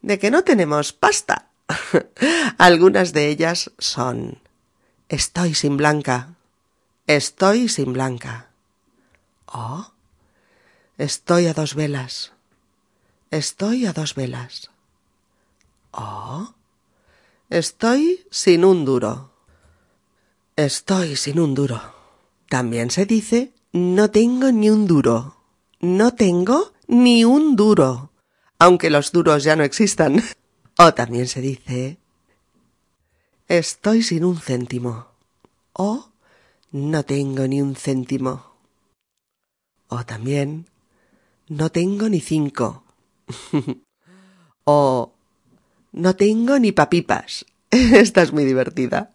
de 0.00 0.20
que 0.20 0.30
no 0.30 0.44
tenemos 0.44 0.92
pasta. 0.92 1.50
Algunas 2.58 3.12
de 3.12 3.30
ellas 3.30 3.72
son 3.78 4.40
estoy 5.08 5.56
sin 5.56 5.76
blanca, 5.76 6.36
estoy 7.08 7.68
sin 7.68 7.92
blanca. 7.92 8.50
Oh, 9.46 9.90
estoy 10.96 11.48
a 11.48 11.52
dos 11.52 11.74
velas, 11.74 12.30
estoy 13.32 13.86
a 13.86 13.92
dos 13.92 14.14
velas. 14.14 14.70
Oh, 15.90 16.54
estoy 17.50 18.24
sin 18.30 18.64
un 18.64 18.84
duro. 18.84 19.32
Estoy 20.54 21.16
sin 21.16 21.40
un 21.40 21.54
duro. 21.56 22.01
También 22.52 22.90
se 22.90 23.06
dice 23.06 23.54
no 23.72 24.10
tengo 24.10 24.52
ni 24.52 24.68
un 24.68 24.86
duro. 24.86 25.36
No 25.80 26.12
tengo 26.12 26.74
ni 26.86 27.24
un 27.24 27.56
duro. 27.56 28.10
Aunque 28.58 28.90
los 28.90 29.10
duros 29.10 29.42
ya 29.42 29.56
no 29.56 29.64
existan. 29.64 30.22
O 30.78 30.92
también 30.92 31.28
se 31.28 31.40
dice 31.40 31.96
estoy 33.48 34.02
sin 34.02 34.26
un 34.26 34.38
céntimo. 34.38 35.06
O 35.72 36.10
no 36.72 37.04
tengo 37.06 37.48
ni 37.48 37.62
un 37.62 37.74
céntimo. 37.74 38.52
O 39.88 40.04
también 40.04 40.66
no 41.48 41.70
tengo 41.70 42.10
ni 42.10 42.20
cinco. 42.20 42.84
o 44.64 45.14
no 45.92 46.16
tengo 46.16 46.58
ni 46.58 46.72
papipas. 46.72 47.46
Esta 47.72 48.22
es 48.22 48.32
muy 48.32 48.44
divertida. 48.44 49.12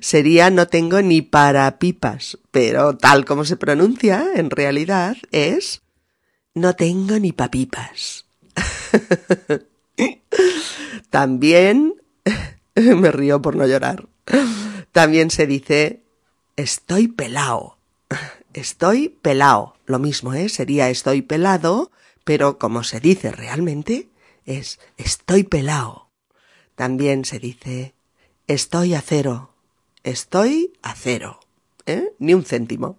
Sería 0.00 0.50
no 0.50 0.66
tengo 0.66 1.00
ni 1.00 1.22
para 1.22 1.78
pipas, 1.78 2.38
pero 2.50 2.96
tal 2.96 3.24
como 3.24 3.44
se 3.44 3.56
pronuncia, 3.56 4.26
en 4.34 4.50
realidad 4.50 5.16
es 5.30 5.82
no 6.52 6.74
tengo 6.74 7.20
ni 7.20 7.30
papipas. 7.30 8.26
También 11.10 11.94
me 12.74 13.12
río 13.12 13.40
por 13.40 13.54
no 13.54 13.66
llorar. 13.66 14.08
También 14.90 15.30
se 15.30 15.46
dice 15.46 16.02
estoy 16.56 17.06
pelao. 17.06 17.78
Estoy 18.52 19.10
pelao. 19.22 19.76
Lo 19.86 20.00
mismo, 20.00 20.34
¿eh? 20.34 20.48
Sería 20.48 20.90
estoy 20.90 21.22
pelado, 21.22 21.92
pero 22.24 22.58
como 22.58 22.82
se 22.82 22.98
dice 22.98 23.30
realmente, 23.30 24.08
es 24.46 24.80
estoy 24.96 25.44
pelao. 25.44 26.10
También 26.74 27.24
se 27.24 27.38
dice 27.38 27.94
estoy 28.54 28.94
a 28.94 29.00
cero. 29.00 29.50
Estoy 30.02 30.72
a 30.82 30.94
cero. 30.94 31.40
¿Eh? 31.86 32.12
Ni 32.18 32.34
un 32.34 32.44
céntimo. 32.44 32.98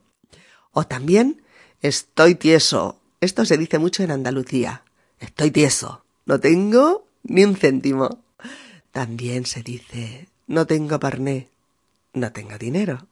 O 0.72 0.86
también 0.86 1.42
estoy 1.82 2.36
tieso. 2.36 2.98
Esto 3.20 3.46
se 3.46 3.58
dice 3.58 3.78
mucho 3.78 4.02
en 4.04 4.12
Andalucía. 4.12 4.84
Estoy 5.20 5.52
tieso. 5.52 6.06
No 6.26 6.40
tengo 6.40 7.06
ni 7.24 7.44
un 7.44 7.56
céntimo. 7.56 8.24
También 8.92 9.46
se 9.46 9.62
dice 9.62 10.28
no 10.48 10.68
tengo 10.68 11.00
parné. 11.00 11.50
No 12.14 12.32
tengo 12.32 12.58
dinero. 12.58 13.08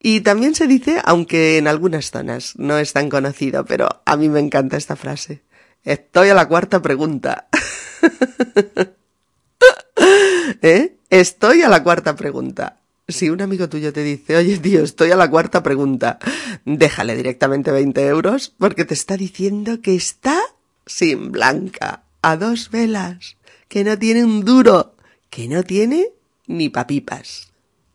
Y 0.00 0.20
también 0.20 0.54
se 0.54 0.66
dice, 0.66 1.00
aunque 1.04 1.58
en 1.58 1.66
algunas 1.66 2.10
zonas 2.10 2.54
no 2.56 2.78
es 2.78 2.92
tan 2.92 3.08
conocido, 3.08 3.64
pero 3.64 3.88
a 4.04 4.16
mí 4.16 4.28
me 4.28 4.40
encanta 4.40 4.76
esta 4.76 4.96
frase. 4.96 5.42
Estoy 5.84 6.28
a 6.28 6.34
la 6.34 6.46
cuarta 6.48 6.80
pregunta. 6.80 7.48
¿Eh? 10.62 10.96
Estoy 11.10 11.62
a 11.62 11.68
la 11.68 11.82
cuarta 11.82 12.16
pregunta. 12.16 12.80
Si 13.06 13.30
un 13.30 13.40
amigo 13.40 13.68
tuyo 13.68 13.92
te 13.92 14.02
dice, 14.02 14.36
oye 14.36 14.58
tío, 14.58 14.82
estoy 14.82 15.10
a 15.10 15.16
la 15.16 15.30
cuarta 15.30 15.62
pregunta, 15.62 16.18
déjale 16.66 17.16
directamente 17.16 17.70
20 17.70 18.06
euros 18.06 18.52
porque 18.58 18.84
te 18.84 18.92
está 18.92 19.16
diciendo 19.16 19.80
que 19.80 19.94
está 19.94 20.38
sin 20.84 21.32
blanca, 21.32 22.02
a 22.20 22.36
dos 22.36 22.70
velas, 22.70 23.38
que 23.68 23.84
no 23.84 23.98
tiene 23.98 24.24
un 24.24 24.44
duro, 24.44 24.94
que 25.30 25.48
no 25.48 25.62
tiene 25.62 26.08
ni 26.46 26.68
papipas. 26.68 27.52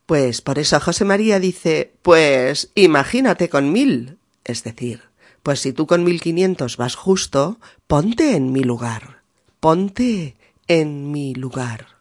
Pues 0.08 0.42
por 0.42 0.58
eso 0.58 0.80
José 0.80 1.06
María 1.06 1.40
dice, 1.40 1.94
pues 2.02 2.72
imagínate 2.74 3.50
con 3.50 3.72
mil. 3.72 4.18
Es 4.44 4.64
decir, 4.64 5.02
pues 5.44 5.60
si 5.60 5.74
tú 5.74 5.86
con 5.86 6.04
mil 6.04 6.22
quinientos 6.22 6.78
vas 6.78 6.96
justo, 6.96 7.60
ponte 7.86 8.36
en 8.36 8.52
mi 8.52 8.64
lugar. 8.64 9.22
Ponte 9.60 10.36
en 10.68 11.12
mi 11.12 11.36
lugar 11.36 11.93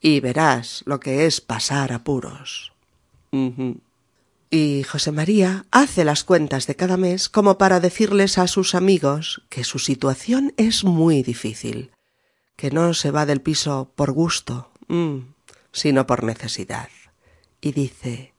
y 0.00 0.20
verás 0.20 0.82
lo 0.86 1.00
que 1.00 1.26
es 1.26 1.40
pasar 1.40 1.92
apuros. 1.92 2.72
Y 4.50 4.82
José 4.84 5.12
María 5.12 5.66
hace 5.70 6.04
las 6.04 6.24
cuentas 6.24 6.66
de 6.66 6.76
cada 6.76 6.96
mes 6.96 7.28
como 7.28 7.58
para 7.58 7.80
decirles 7.80 8.38
a 8.38 8.46
sus 8.46 8.74
amigos 8.74 9.42
que 9.48 9.64
su 9.64 9.78
situación 9.78 10.54
es 10.56 10.84
muy 10.84 11.22
difícil, 11.22 11.90
que 12.56 12.70
no 12.70 12.94
se 12.94 13.10
va 13.10 13.26
del 13.26 13.42
piso 13.42 13.92
por 13.94 14.12
gusto, 14.12 14.70
mm, 14.88 15.18
sino 15.72 16.06
por 16.06 16.24
necesidad. 16.24 16.88
Y 17.60 17.72
dice 17.72 18.32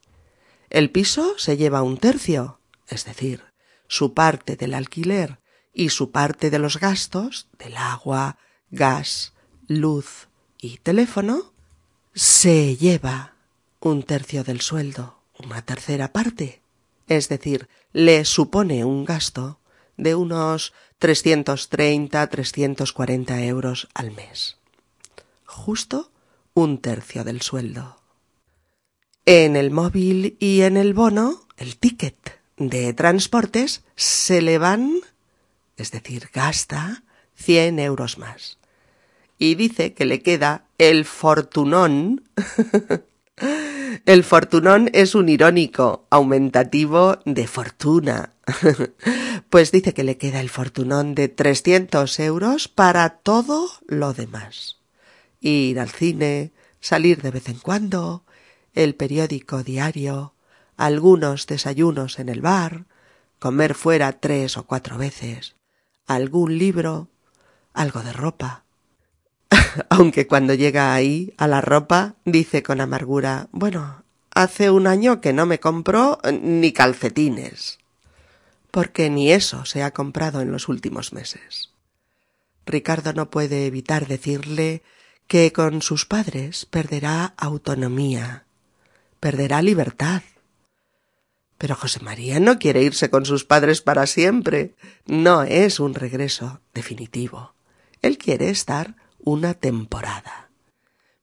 el 0.70 0.92
piso 0.92 1.38
se 1.38 1.58
lleva 1.58 1.82
un 1.82 1.98
tercio, 1.98 2.60
es 2.88 3.06
decir, 3.06 3.44
su 3.88 4.14
parte 4.14 4.56
del 4.56 4.74
alquiler 4.74 5.40
y 5.74 5.90
su 5.90 6.12
parte 6.12 6.50
de 6.50 6.60
los 6.60 6.80
gastos 6.80 7.48
del 7.58 7.78
agua, 7.78 8.38
gas, 8.70 9.34
luz 9.68 10.27
y 10.60 10.78
teléfono 10.78 11.54
se 12.14 12.76
lleva 12.78 13.34
un 13.80 14.04
tercio 14.04 14.44
del 14.44 14.62
sueldo, 14.62 15.20
una 15.44 15.62
tercera 15.62 16.12
parte, 16.12 16.62
es 17.08 17.30
decir, 17.30 17.70
le 17.94 18.26
supone 18.26 18.84
un 18.84 19.06
gasto 19.06 19.60
de 19.98 20.16
unos 20.16 20.74
330, 21.00 22.28
340 22.28 23.44
euros 23.46 23.88
al 23.94 24.12
mes. 24.12 24.58
Justo 25.46 26.12
un 26.54 26.80
tercio 26.80 27.24
del 27.24 27.42
sueldo. 27.42 28.02
En 29.26 29.56
el 29.56 29.72
móvil 29.72 30.38
y 30.40 30.62
en 30.62 30.78
el 30.78 30.94
bono, 30.94 31.48
el 31.58 31.78
ticket 31.78 32.40
de 32.58 32.94
transportes 32.94 33.84
se 33.96 34.42
le 34.42 34.58
van, 34.58 34.92
es 35.76 35.92
decir, 35.92 36.30
gasta 36.34 37.04
100 37.36 37.80
euros 37.80 38.18
más 38.18 38.58
y 39.38 39.56
dice 39.56 39.94
que 39.94 40.06
le 40.06 40.22
queda 40.22 40.66
el 40.78 41.06
fortunón. 41.06 42.24
el 44.06 44.24
fortunón 44.24 44.90
es 44.94 45.16
un 45.16 45.30
irónico 45.30 46.06
aumentativo 46.10 47.20
de 47.26 47.48
fortuna. 47.48 48.34
pues 49.50 49.72
dice 49.72 49.94
que 49.94 50.04
le 50.04 50.18
queda 50.18 50.40
el 50.40 50.50
fortunón 50.50 51.16
de 51.16 51.28
300 51.28 52.20
euros 52.20 52.68
para 52.68 53.10
todo 53.10 53.70
lo 53.88 54.14
demás. 54.14 54.78
Ir 55.40 55.80
al 55.80 55.90
cine, 55.90 56.52
salir 56.80 57.22
de 57.22 57.32
vez 57.32 57.50
en 57.50 57.60
cuando, 57.60 58.24
el 58.74 58.96
periódico 58.96 59.64
diario, 59.64 60.34
algunos 60.78 61.48
desayunos 61.48 62.20
en 62.20 62.30
el 62.30 62.42
bar, 62.42 62.86
comer 63.40 63.76
fuera 63.76 64.14
tres 64.14 64.58
o 64.58 64.66
cuatro 64.66 64.98
veces, 64.98 65.56
algún 66.06 66.58
libro, 66.58 67.10
algo 67.74 68.02
de 68.02 68.14
ropa, 68.14 68.64
aunque 69.90 70.28
cuando 70.28 70.54
llega 70.54 70.94
ahí, 70.94 71.34
a 71.38 71.48
la 71.48 71.62
ropa, 71.62 72.16
dice 72.26 72.64
con 72.64 72.82
amargura, 72.82 73.48
bueno, 73.52 74.04
hace 74.32 74.70
un 74.70 74.88
año 74.88 75.22
que 75.22 75.34
no 75.34 75.46
me 75.46 75.60
compró 75.60 76.20
ni 76.42 76.72
calcetines. 76.72 77.80
Porque 78.72 79.10
ni 79.10 79.32
eso 79.32 79.66
se 79.66 79.84
ha 79.84 79.92
comprado 79.92 80.42
en 80.42 80.52
los 80.52 80.68
últimos 80.68 81.14
meses. 81.14 81.72
Ricardo 82.66 83.14
no 83.14 83.30
puede 83.30 83.66
evitar 83.66 84.08
decirle 84.08 84.84
que 85.26 85.52
con 85.54 85.82
sus 85.82 86.06
padres 86.06 86.66
perderá 86.66 87.34
autonomía, 87.38 88.46
perderá 89.20 89.62
libertad. 89.62 90.22
Pero 91.58 91.76
José 91.76 92.02
María 92.02 92.40
no 92.40 92.60
quiere 92.60 92.84
irse 92.84 93.10
con 93.10 93.26
sus 93.26 93.46
padres 93.46 93.82
para 93.82 94.06
siempre. 94.06 94.76
No 95.06 95.44
es 95.44 95.80
un 95.80 95.96
regreso 95.96 96.62
definitivo. 96.74 97.54
Él 98.02 98.18
quiere 98.18 98.50
estar 98.50 98.96
una 99.28 99.56
temporada, 99.56 100.50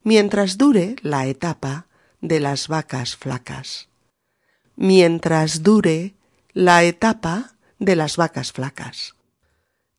mientras 0.03 0.59
dure 0.59 0.97
la 1.01 1.27
etapa 1.27 1.87
de 2.21 2.39
las 2.39 2.69
vacas 2.69 3.17
flacas, 3.17 3.89
mientras 4.77 5.63
dure 5.63 6.15
la 6.53 6.85
etapa 6.85 7.57
de 7.79 7.97
las 7.97 8.19
vacas 8.19 8.53
flacas. 8.53 9.15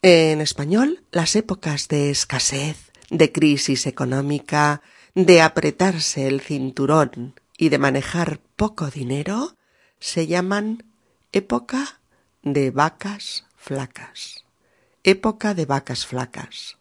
En 0.04 0.39
español, 0.39 1.04
las 1.10 1.36
épocas 1.36 1.88
de 1.88 2.12
escasez, 2.12 2.91
de 3.10 3.32
crisis 3.32 3.88
económica, 3.88 4.84
de 5.15 5.41
apretarse 5.41 6.28
el 6.28 6.41
cinturón 6.41 7.34
y 7.58 7.70
de 7.70 7.80
manejar 7.80 8.39
poco 8.56 8.91
dinero 8.91 9.58
se 10.00 10.28
llaman 10.28 10.84
época 11.32 12.02
de 12.44 12.70
vacas 12.70 13.46
flacas. 13.58 14.46
Época 15.04 15.56
de 15.56 15.65
vacas 15.65 16.06
flacas. 16.06 16.78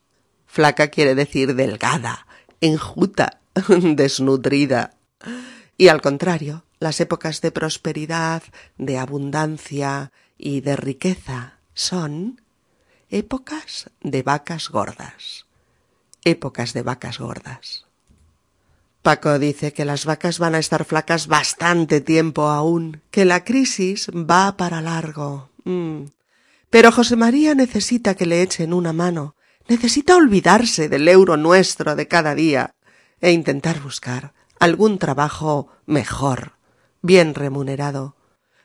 Flaca 0.55 0.87
quiere 0.87 1.17
decir 1.17 1.57
delgada, 1.57 2.29
enjuta, 2.61 3.41
desnutrida. 3.69 4.95
Y 5.77 5.89
al 5.89 6.01
contrario, 6.01 6.65
las 6.79 7.01
épocas 7.01 7.41
de 7.41 7.51
prosperidad, 7.51 8.45
de 8.79 8.99
abundancia 8.99 10.13
y 10.39 10.61
de 10.61 10.77
riqueza 10.77 11.59
son 11.75 12.41
épocas 13.11 13.91
de 14.01 14.23
vacas 14.23 14.69
gordas. 14.69 15.47
Épocas 16.23 16.73
de 16.73 16.83
vacas 16.83 17.19
gordas. 17.19 17.87
Paco 19.03 19.41
dice 19.41 19.73
que 19.73 19.85
las 19.85 20.05
vacas 20.05 20.39
van 20.39 20.55
a 20.55 20.61
estar 20.61 20.85
flacas 20.85 21.27
bastante 21.27 22.01
tiempo 22.01 22.43
aún, 22.47 23.03
que 23.11 23.25
la 23.25 23.43
crisis 23.43 24.09
va 24.09 24.57
para 24.57 24.81
largo. 24.81 25.51
Mm. 25.65 26.05
Pero 26.71 26.93
José 26.93 27.17
María 27.17 27.57
necesita 27.57 28.15
que 28.15 28.27
le 28.27 28.41
echen 28.41 28.73
una 28.73 28.93
mano, 28.93 29.34
necesita 29.69 30.17
olvidarse 30.17 30.89
del 30.89 31.09
euro 31.09 31.37
nuestro 31.37 31.97
de 31.97 32.09
cada 32.09 32.35
día 32.35 32.75
e 33.21 33.33
intentar 33.33 33.81
buscar 33.81 34.35
algún 34.59 34.99
trabajo 34.99 35.69
mejor, 35.87 36.53
bien 37.03 37.35
remunerado, 37.35 38.17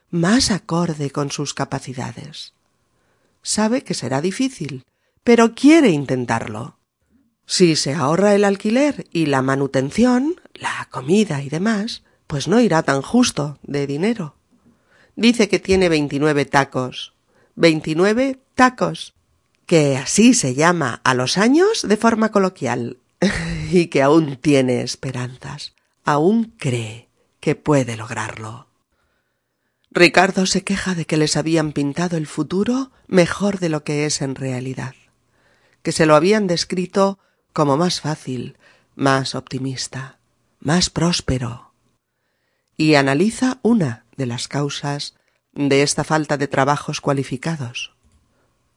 más 0.10 0.52
acorde 0.52 1.12
con 1.12 1.32
sus 1.32 1.54
capacidades. 1.54 2.54
Sabe 3.42 3.84
que 3.84 3.94
será 3.94 4.22
difícil, 4.22 4.86
pero 5.24 5.56
quiere 5.56 5.90
intentarlo. 5.90 6.78
Si 7.46 7.76
se 7.76 7.94
ahorra 7.94 8.36
el 8.36 8.44
alquiler 8.44 9.08
y 9.12 9.26
la 9.26 9.42
manutención, 9.42 10.36
la 10.54 10.88
comida 10.92 11.42
y 11.42 11.50
demás, 11.50 12.04
pues 12.28 12.48
no 12.48 12.60
irá 12.60 12.84
tan 12.84 13.02
justo 13.02 13.58
de 13.64 13.88
dinero. 13.88 14.36
Dice 15.16 15.50
que 15.50 15.60
tiene 15.60 15.90
veintinueve 15.90 16.46
tacos. 16.46 17.14
Veintinueve 17.56 18.40
tacos 18.56 19.16
que 19.70 19.98
así 19.98 20.34
se 20.34 20.56
llama 20.56 21.00
a 21.04 21.14
los 21.14 21.38
años 21.38 21.88
de 21.88 21.96
forma 21.96 22.32
coloquial, 22.32 22.98
y 23.72 23.86
que 23.86 24.02
aún 24.02 24.36
tiene 24.36 24.82
esperanzas, 24.82 25.76
aún 26.04 26.56
cree 26.58 27.08
que 27.40 27.54
puede 27.54 27.96
lograrlo. 27.96 28.68
Ricardo 29.92 30.48
se 30.48 30.64
queja 30.64 30.96
de 30.96 31.06
que 31.06 31.18
les 31.18 31.38
habían 31.38 31.72
pintado 31.72 32.18
el 32.18 32.26
futuro 32.26 32.92
mejor 33.06 33.60
de 33.60 33.70
lo 33.70 33.84
que 33.84 34.08
es 34.08 34.24
en 34.24 34.34
realidad, 34.34 34.96
que 35.84 35.92
se 35.92 36.08
lo 36.08 36.16
habían 36.16 36.48
descrito 36.48 37.20
como 37.54 37.78
más 37.78 38.02
fácil, 38.02 38.58
más 38.96 39.36
optimista, 39.36 40.18
más 40.60 40.90
próspero. 40.90 41.76
Y 42.76 42.96
analiza 42.96 43.60
una 43.62 44.08
de 44.18 44.26
las 44.26 44.48
causas 44.48 45.14
de 45.54 45.84
esta 45.84 46.04
falta 46.04 46.38
de 46.38 46.48
trabajos 46.48 47.02
cualificados. 47.02 47.99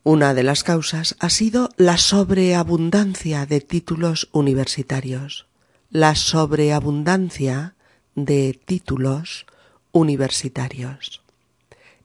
Una 0.05 0.35
de 0.35 0.43
las 0.43 0.65
causas 0.65 1.15
ha 1.21 1.31
sido 1.31 1.69
la 1.77 1.97
sobreabundancia 1.97 3.47
de 3.47 3.61
títulos 3.61 4.29
universitarios. 4.33 5.47
La 5.91 6.17
sobreabundancia 6.17 7.77
de 8.17 8.59
títulos 8.65 9.47
universitarios. 9.93 11.23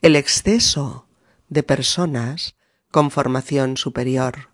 El 0.03 0.15
exceso 0.15 1.07
de 1.49 1.63
personas 1.63 2.55
con 2.91 3.09
formación 3.09 3.77
superior, 3.77 4.49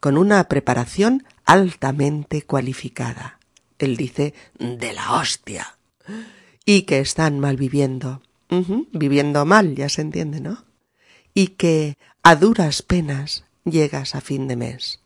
con 0.00 0.16
una 0.16 0.44
preparación 0.48 1.26
altamente 1.44 2.42
cualificada. 2.42 3.40
Él 3.78 3.98
dice 3.98 4.32
de 4.58 4.94
la 4.94 5.20
hostia. 5.20 5.76
Y 6.64 6.82
que 6.82 7.00
están 7.00 7.40
mal 7.40 7.56
viviendo. 7.56 8.22
viviendo 8.92 9.44
mal, 9.44 9.74
ya 9.74 9.88
se 9.90 10.00
entiende, 10.00 10.40
¿no? 10.40 10.64
Y 11.34 11.48
que 11.48 11.96
a 12.22 12.36
duras 12.36 12.82
penas 12.82 13.44
llegas 13.64 14.14
a 14.14 14.20
fin 14.20 14.46
de 14.48 14.56
mes. 14.56 15.00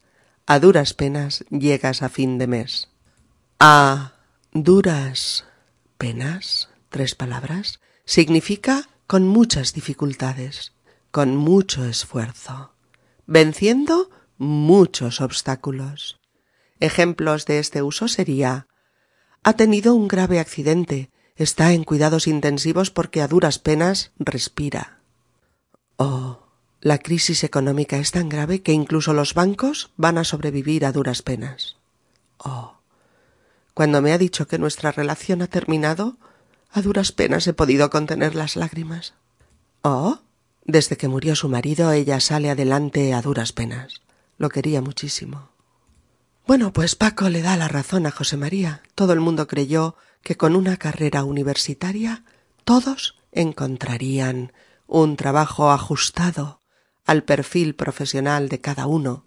A 0.47 0.59
duras 0.59 0.95
penas 0.95 1.45
llegas 1.51 2.03
a 2.03 2.09
fin 2.09 2.39
de 2.39 2.47
mes. 2.47 2.89
A 3.61 4.15
duras 4.53 5.45
penas, 5.97 6.69
tres 6.89 7.15
palabras, 7.15 7.81
significa 8.05 8.89
con 9.07 9.29
muchas 9.29 9.73
dificultades, 9.75 10.73
con 11.11 11.37
mucho 11.37 11.85
esfuerzo, 11.85 12.75
venciendo 13.27 14.11
muchos 14.37 15.21
obstáculos. 15.21 16.21
Ejemplos 16.81 17.47
de 17.47 17.61
este 17.61 17.83
uso 17.83 18.09
sería 18.09 18.67
ha 19.45 19.53
tenido 19.53 19.95
un 19.95 20.09
grave 20.09 20.41
accidente, 20.41 21.11
está 21.37 21.73
en 21.73 21.85
cuidados 21.85 22.27
intensivos 22.27 22.91
porque 22.91 23.21
a 23.21 23.29
duras 23.29 23.59
penas 23.59 24.11
respira. 24.19 25.01
Oh, 25.97 26.44
la 26.85 26.99
crisis 26.99 27.45
económica 27.45 27.97
es 27.97 28.11
tan 28.11 28.29
grave 28.29 28.61
que 28.61 28.73
incluso 28.73 29.15
los 29.15 29.33
bancos 29.33 29.91
van 29.97 30.19
a 30.19 30.25
sobrevivir 30.25 30.85
a 30.85 30.93
duras 30.93 31.23
penas. 31.23 31.77
Oh. 32.37 32.75
Cuando 33.73 34.03
me 34.03 34.13
ha 34.13 34.19
dicho 34.19 34.47
que 34.47 34.59
nuestra 34.59 34.93
relación 34.93 35.41
ha 35.41 35.47
terminado, 35.47 36.19
a 36.71 36.83
duras 36.83 37.11
penas 37.11 37.47
he 37.47 37.55
podido 37.55 37.89
contener 37.89 38.35
las 38.35 38.55
lágrimas. 38.55 39.15
Oh. 39.81 40.19
Desde 40.67 40.99
que 40.99 41.09
murió 41.09 41.35
su 41.35 41.49
marido, 41.49 41.91
ella 41.91 42.21
sale 42.21 42.51
adelante 42.51 43.15
a 43.15 43.23
duras 43.23 43.53
penas. 43.53 44.03
Lo 44.37 44.51
quería 44.51 44.83
muchísimo. 44.83 45.49
Bueno, 46.47 46.75
pues 46.75 46.97
Paco 46.97 47.31
le 47.31 47.41
da 47.41 47.57
la 47.57 47.69
razón 47.69 48.05
a 48.05 48.11
José 48.11 48.37
María. 48.37 48.83
Todo 48.95 49.15
el 49.15 49.21
mundo 49.21 49.47
creyó 49.47 49.97
que 50.23 50.37
con 50.37 50.55
una 50.55 50.77
carrera 50.77 51.25
universitaria 51.25 52.25
todos 52.65 53.17
encontrarían 53.33 54.53
un 54.87 55.17
trabajo 55.17 55.71
ajustado 55.71 56.61
al 57.05 57.23
perfil 57.23 57.75
profesional 57.75 58.49
de 58.49 58.61
cada 58.61 58.87
uno, 58.87 59.25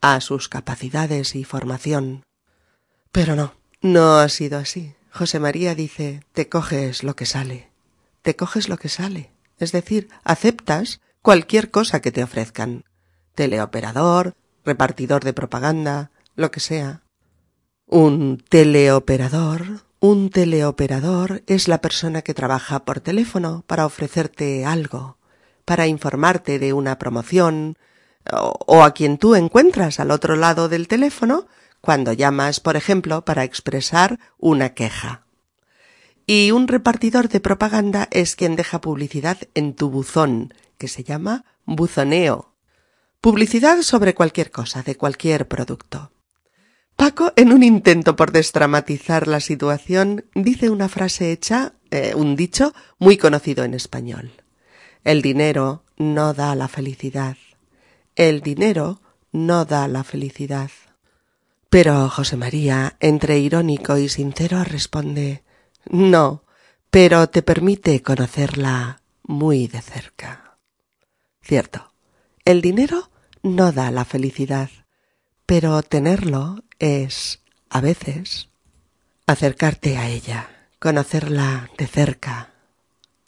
a 0.00 0.20
sus 0.20 0.48
capacidades 0.48 1.34
y 1.34 1.44
formación. 1.44 2.22
Pero 3.12 3.36
no, 3.36 3.54
no 3.80 4.18
ha 4.18 4.28
sido 4.28 4.58
así. 4.58 4.94
José 5.10 5.40
María 5.40 5.74
dice 5.74 6.22
te 6.32 6.48
coges 6.48 7.02
lo 7.02 7.16
que 7.16 7.26
sale, 7.26 7.70
te 8.22 8.36
coges 8.36 8.68
lo 8.68 8.76
que 8.76 8.88
sale, 8.88 9.30
es 9.58 9.72
decir, 9.72 10.08
aceptas 10.24 11.00
cualquier 11.22 11.70
cosa 11.70 12.00
que 12.00 12.12
te 12.12 12.22
ofrezcan. 12.22 12.84
Teleoperador, 13.34 14.34
repartidor 14.64 15.24
de 15.24 15.32
propaganda, 15.32 16.10
lo 16.34 16.50
que 16.50 16.60
sea. 16.60 17.02
Un 17.86 18.42
teleoperador, 18.48 19.84
un 20.00 20.30
teleoperador 20.30 21.42
es 21.46 21.68
la 21.68 21.80
persona 21.80 22.22
que 22.22 22.34
trabaja 22.34 22.84
por 22.84 23.00
teléfono 23.00 23.64
para 23.66 23.86
ofrecerte 23.86 24.66
algo, 24.66 25.16
para 25.66 25.88
informarte 25.88 26.58
de 26.58 26.72
una 26.72 26.98
promoción 26.98 27.76
o, 28.32 28.82
a 28.82 28.94
quien 28.94 29.18
tú 29.18 29.34
encuentras 29.34 30.00
al 30.00 30.10
otro 30.10 30.36
lado 30.36 30.68
del 30.68 30.88
teléfono 30.88 31.46
cuando 31.80 32.12
llamas, 32.12 32.60
por 32.60 32.76
ejemplo, 32.76 33.24
para 33.24 33.44
expresar 33.44 34.18
una 34.38 34.70
queja. 34.70 35.26
Y 36.26 36.50
un 36.50 36.66
repartidor 36.66 37.28
de 37.28 37.40
propaganda 37.40 38.08
es 38.10 38.34
quien 38.34 38.56
deja 38.56 38.80
publicidad 38.80 39.38
en 39.54 39.74
tu 39.74 39.90
buzón, 39.90 40.54
que 40.78 40.88
se 40.88 41.04
llama 41.04 41.44
buzoneo. 41.64 42.54
Publicidad 43.20 43.82
sobre 43.82 44.14
cualquier 44.14 44.50
cosa, 44.50 44.82
de 44.82 44.96
cualquier 44.96 45.46
producto. 45.46 46.12
Paco, 46.96 47.32
en 47.36 47.52
un 47.52 47.62
intento 47.62 48.16
por 48.16 48.32
desdramatizar 48.32 49.28
la 49.28 49.40
situación, 49.40 50.24
dice 50.34 50.70
una 50.70 50.88
frase 50.88 51.30
hecha, 51.30 51.74
eh, 51.90 52.14
un 52.16 52.34
dicho 52.34 52.72
muy 52.98 53.16
conocido 53.16 53.64
en 53.64 53.74
español. 53.74 54.32
El 55.06 55.22
dinero 55.22 55.84
no 55.96 56.34
da 56.34 56.56
la 56.56 56.66
felicidad. 56.66 57.36
El 58.16 58.40
dinero 58.40 59.00
no 59.30 59.64
da 59.64 59.86
la 59.86 60.02
felicidad. 60.02 60.72
Pero 61.70 62.08
José 62.08 62.36
María, 62.36 62.96
entre 62.98 63.38
irónico 63.38 63.98
y 63.98 64.08
sincero, 64.08 64.64
responde 64.64 65.44
No, 65.88 66.42
pero 66.90 67.28
te 67.28 67.42
permite 67.42 68.02
conocerla 68.02 69.00
muy 69.22 69.68
de 69.68 69.80
cerca. 69.80 70.58
Cierto, 71.40 71.92
el 72.44 72.60
dinero 72.60 73.08
no 73.44 73.70
da 73.70 73.92
la 73.92 74.04
felicidad, 74.04 74.70
pero 75.46 75.80
tenerlo 75.82 76.64
es, 76.80 77.44
a 77.70 77.80
veces, 77.80 78.48
acercarte 79.28 79.98
a 79.98 80.08
ella, 80.08 80.50
conocerla 80.80 81.70
de 81.78 81.86
cerca, 81.86 82.50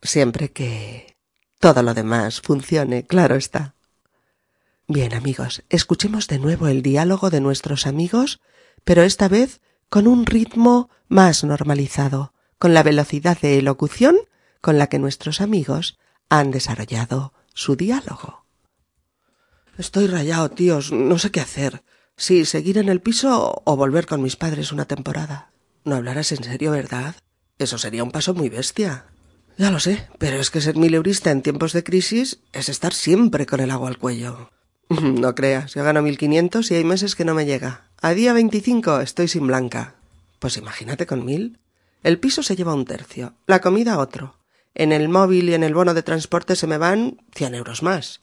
siempre 0.02 0.50
que 0.50 1.17
todo 1.58 1.82
lo 1.82 1.94
demás 1.94 2.40
funcione, 2.40 3.04
claro 3.04 3.36
está. 3.36 3.74
Bien 4.86 5.12
amigos, 5.12 5.62
escuchemos 5.68 6.28
de 6.28 6.38
nuevo 6.38 6.68
el 6.68 6.82
diálogo 6.82 7.30
de 7.30 7.40
nuestros 7.40 7.86
amigos, 7.86 8.40
pero 8.84 9.02
esta 9.02 9.28
vez 9.28 9.60
con 9.88 10.06
un 10.06 10.24
ritmo 10.24 10.88
más 11.08 11.44
normalizado, 11.44 12.32
con 12.58 12.74
la 12.74 12.82
velocidad 12.82 13.38
de 13.40 13.58
elocución 13.58 14.16
con 14.60 14.78
la 14.78 14.88
que 14.88 14.98
nuestros 14.98 15.40
amigos 15.40 15.98
han 16.28 16.50
desarrollado 16.50 17.32
su 17.54 17.76
diálogo. 17.76 18.44
Estoy 19.76 20.06
rayado, 20.08 20.50
tíos, 20.50 20.92
no 20.92 21.18
sé 21.18 21.30
qué 21.30 21.40
hacer. 21.40 21.82
Si 22.16 22.44
seguir 22.44 22.78
en 22.78 22.88
el 22.88 23.00
piso 23.00 23.62
o 23.64 23.76
volver 23.76 24.06
con 24.06 24.22
mis 24.22 24.36
padres 24.36 24.72
una 24.72 24.86
temporada. 24.86 25.50
No 25.84 25.94
hablarás 25.94 26.32
en 26.32 26.42
serio, 26.42 26.72
¿verdad? 26.72 27.14
Eso 27.58 27.78
sería 27.78 28.02
un 28.02 28.10
paso 28.10 28.34
muy 28.34 28.48
bestia. 28.48 29.06
Ya 29.58 29.72
lo 29.72 29.80
sé, 29.80 30.06
pero 30.18 30.36
es 30.38 30.52
que 30.52 30.60
ser 30.60 30.76
mileurista 30.76 31.32
en 31.32 31.42
tiempos 31.42 31.72
de 31.72 31.82
crisis 31.82 32.38
es 32.52 32.68
estar 32.68 32.94
siempre 32.94 33.44
con 33.44 33.58
el 33.58 33.72
agua 33.72 33.88
al 33.88 33.98
cuello. 33.98 34.50
No 34.88 35.34
creas, 35.34 35.74
yo 35.74 35.82
gano 35.82 36.00
1500 36.00 36.70
y 36.70 36.76
hay 36.76 36.84
meses 36.84 37.16
que 37.16 37.24
no 37.24 37.34
me 37.34 37.44
llega. 37.44 37.90
A 38.00 38.12
día 38.12 38.32
25 38.32 39.00
estoy 39.00 39.26
sin 39.26 39.48
blanca. 39.48 39.96
Pues 40.38 40.56
imagínate 40.56 41.06
con 41.06 41.24
mil. 41.24 41.58
El 42.04 42.20
piso 42.20 42.44
se 42.44 42.54
lleva 42.54 42.72
un 42.72 42.84
tercio, 42.84 43.34
la 43.46 43.60
comida 43.60 43.98
otro. 43.98 44.36
En 44.76 44.92
el 44.92 45.08
móvil 45.08 45.48
y 45.48 45.54
en 45.54 45.64
el 45.64 45.74
bono 45.74 45.92
de 45.92 46.04
transporte 46.04 46.54
se 46.54 46.68
me 46.68 46.78
van 46.78 47.20
100 47.34 47.56
euros 47.56 47.82
más. 47.82 48.20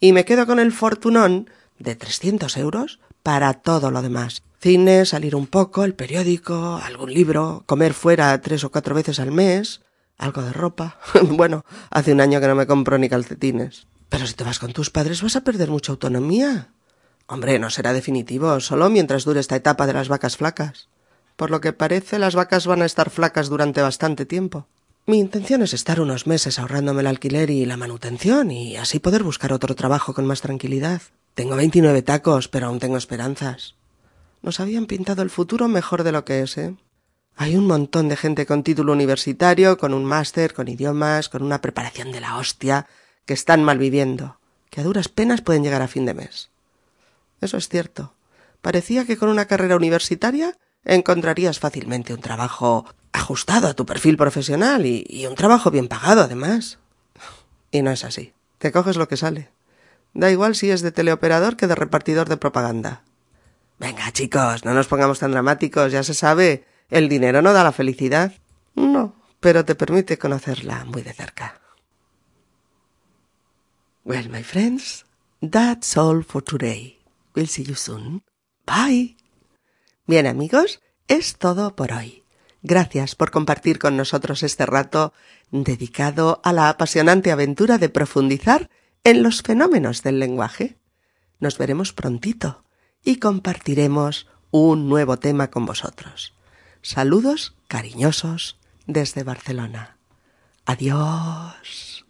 Y 0.00 0.12
me 0.12 0.26
quedo 0.26 0.46
con 0.46 0.60
el 0.60 0.70
fortunón 0.70 1.48
de 1.78 1.96
300 1.96 2.58
euros 2.58 3.00
para 3.22 3.54
todo 3.54 3.90
lo 3.90 4.02
demás. 4.02 4.42
Cine, 4.60 5.06
salir 5.06 5.34
un 5.34 5.46
poco, 5.46 5.84
el 5.84 5.94
periódico, 5.94 6.78
algún 6.84 7.12
libro, 7.12 7.64
comer 7.64 7.94
fuera 7.94 8.38
tres 8.42 8.64
o 8.64 8.70
cuatro 8.70 8.94
veces 8.94 9.18
al 9.18 9.32
mes, 9.32 9.80
algo 10.18 10.42
de 10.42 10.52
ropa. 10.52 10.98
bueno, 11.22 11.64
hace 11.90 12.12
un 12.12 12.20
año 12.20 12.40
que 12.40 12.48
no 12.48 12.54
me 12.54 12.66
compro 12.66 12.98
ni 12.98 13.08
calcetines. 13.08 13.86
Pero 14.08 14.26
si 14.26 14.34
te 14.34 14.44
vas 14.44 14.58
con 14.58 14.72
tus 14.72 14.90
padres 14.90 15.22
vas 15.22 15.36
a 15.36 15.42
perder 15.42 15.70
mucha 15.70 15.92
autonomía. 15.92 16.68
Hombre, 17.26 17.58
no 17.58 17.70
será 17.70 17.92
definitivo, 17.92 18.60
solo 18.60 18.90
mientras 18.90 19.24
dure 19.24 19.40
esta 19.40 19.56
etapa 19.56 19.86
de 19.86 19.94
las 19.94 20.08
vacas 20.08 20.36
flacas. 20.36 20.88
Por 21.36 21.50
lo 21.50 21.60
que 21.60 21.72
parece, 21.72 22.18
las 22.18 22.34
vacas 22.34 22.66
van 22.66 22.82
a 22.82 22.86
estar 22.86 23.10
flacas 23.10 23.48
durante 23.48 23.82
bastante 23.82 24.26
tiempo. 24.26 24.68
Mi 25.06 25.18
intención 25.18 25.62
es 25.62 25.74
estar 25.74 26.00
unos 26.00 26.26
meses 26.26 26.58
ahorrándome 26.58 27.00
el 27.00 27.08
alquiler 27.08 27.50
y 27.50 27.66
la 27.66 27.76
manutención 27.76 28.50
y 28.50 28.76
así 28.76 29.00
poder 29.00 29.22
buscar 29.22 29.52
otro 29.52 29.74
trabajo 29.74 30.14
con 30.14 30.26
más 30.26 30.40
tranquilidad. 30.40 31.02
Tengo 31.34 31.56
veintinueve 31.56 32.02
tacos, 32.02 32.48
pero 32.48 32.68
aún 32.68 32.78
tengo 32.78 32.96
esperanzas. 32.96 33.74
Nos 34.42 34.60
habían 34.60 34.86
pintado 34.86 35.22
el 35.22 35.30
futuro 35.30 35.68
mejor 35.68 36.04
de 36.04 36.12
lo 36.12 36.24
que 36.24 36.42
es, 36.42 36.56
¿eh? 36.56 36.74
Hay 37.36 37.56
un 37.56 37.66
montón 37.66 38.08
de 38.08 38.16
gente 38.16 38.46
con 38.46 38.62
título 38.62 38.92
universitario, 38.92 39.76
con 39.76 39.92
un 39.92 40.04
máster, 40.04 40.54
con 40.54 40.68
idiomas, 40.68 41.28
con 41.28 41.42
una 41.42 41.60
preparación 41.60 42.12
de 42.12 42.20
la 42.20 42.36
hostia, 42.36 42.86
que 43.26 43.34
están 43.34 43.64
mal 43.64 43.78
viviendo, 43.78 44.38
que 44.70 44.80
a 44.80 44.84
duras 44.84 45.08
penas 45.08 45.40
pueden 45.40 45.64
llegar 45.64 45.82
a 45.82 45.88
fin 45.88 46.06
de 46.06 46.14
mes. 46.14 46.50
Eso 47.40 47.56
es 47.56 47.68
cierto. 47.68 48.14
Parecía 48.62 49.04
que 49.04 49.16
con 49.16 49.28
una 49.28 49.46
carrera 49.46 49.76
universitaria 49.76 50.56
encontrarías 50.84 51.58
fácilmente 51.58 52.14
un 52.14 52.20
trabajo 52.20 52.86
ajustado 53.12 53.68
a 53.68 53.74
tu 53.74 53.86
perfil 53.86 54.16
profesional 54.16 54.86
y, 54.86 55.26
un 55.26 55.34
trabajo 55.34 55.70
bien 55.70 55.88
pagado, 55.88 56.22
además. 56.22 56.78
Y 57.70 57.82
no 57.82 57.90
es 57.90 58.04
así. 58.04 58.32
Te 58.58 58.72
coges 58.72 58.96
lo 58.96 59.08
que 59.08 59.16
sale. 59.16 59.50
Da 60.12 60.30
igual 60.30 60.54
si 60.54 60.70
es 60.70 60.82
de 60.82 60.92
teleoperador 60.92 61.56
que 61.56 61.66
de 61.66 61.74
repartidor 61.74 62.28
de 62.28 62.36
propaganda. 62.36 63.02
Venga, 63.78 64.12
chicos, 64.12 64.64
no 64.64 64.72
nos 64.72 64.86
pongamos 64.86 65.18
tan 65.18 65.32
dramáticos, 65.32 65.90
ya 65.90 66.02
se 66.04 66.14
sabe. 66.14 66.64
El 66.94 67.08
dinero 67.08 67.42
no 67.42 67.52
da 67.52 67.64
la 67.64 67.72
felicidad. 67.72 68.34
No, 68.76 69.16
pero 69.40 69.64
te 69.64 69.74
permite 69.74 70.16
conocerla 70.16 70.84
muy 70.84 71.02
de 71.02 71.12
cerca. 71.12 71.60
Well, 74.04 74.28
my 74.28 74.44
friends, 74.44 75.04
that's 75.40 75.96
all 75.96 76.22
for 76.22 76.40
today. 76.40 77.00
We'll 77.34 77.48
see 77.48 77.64
you 77.64 77.74
soon. 77.74 78.22
Bye. 78.64 79.16
Bien, 80.06 80.28
amigos, 80.28 80.82
es 81.08 81.36
todo 81.36 81.74
por 81.74 81.92
hoy. 81.92 82.22
Gracias 82.62 83.16
por 83.16 83.32
compartir 83.32 83.80
con 83.80 83.96
nosotros 83.96 84.44
este 84.44 84.64
rato 84.64 85.12
dedicado 85.50 86.40
a 86.44 86.52
la 86.52 86.68
apasionante 86.68 87.32
aventura 87.32 87.78
de 87.78 87.88
profundizar 87.88 88.70
en 89.02 89.24
los 89.24 89.42
fenómenos 89.42 90.04
del 90.04 90.20
lenguaje. 90.20 90.78
Nos 91.40 91.58
veremos 91.58 91.92
prontito 91.92 92.62
y 93.02 93.16
compartiremos 93.16 94.28
un 94.52 94.88
nuevo 94.88 95.16
tema 95.16 95.50
con 95.50 95.66
vosotros. 95.66 96.34
Saludos 96.84 97.54
cariñosos 97.66 98.58
desde 98.86 99.22
Barcelona. 99.22 99.96
Adiós. 100.66 102.03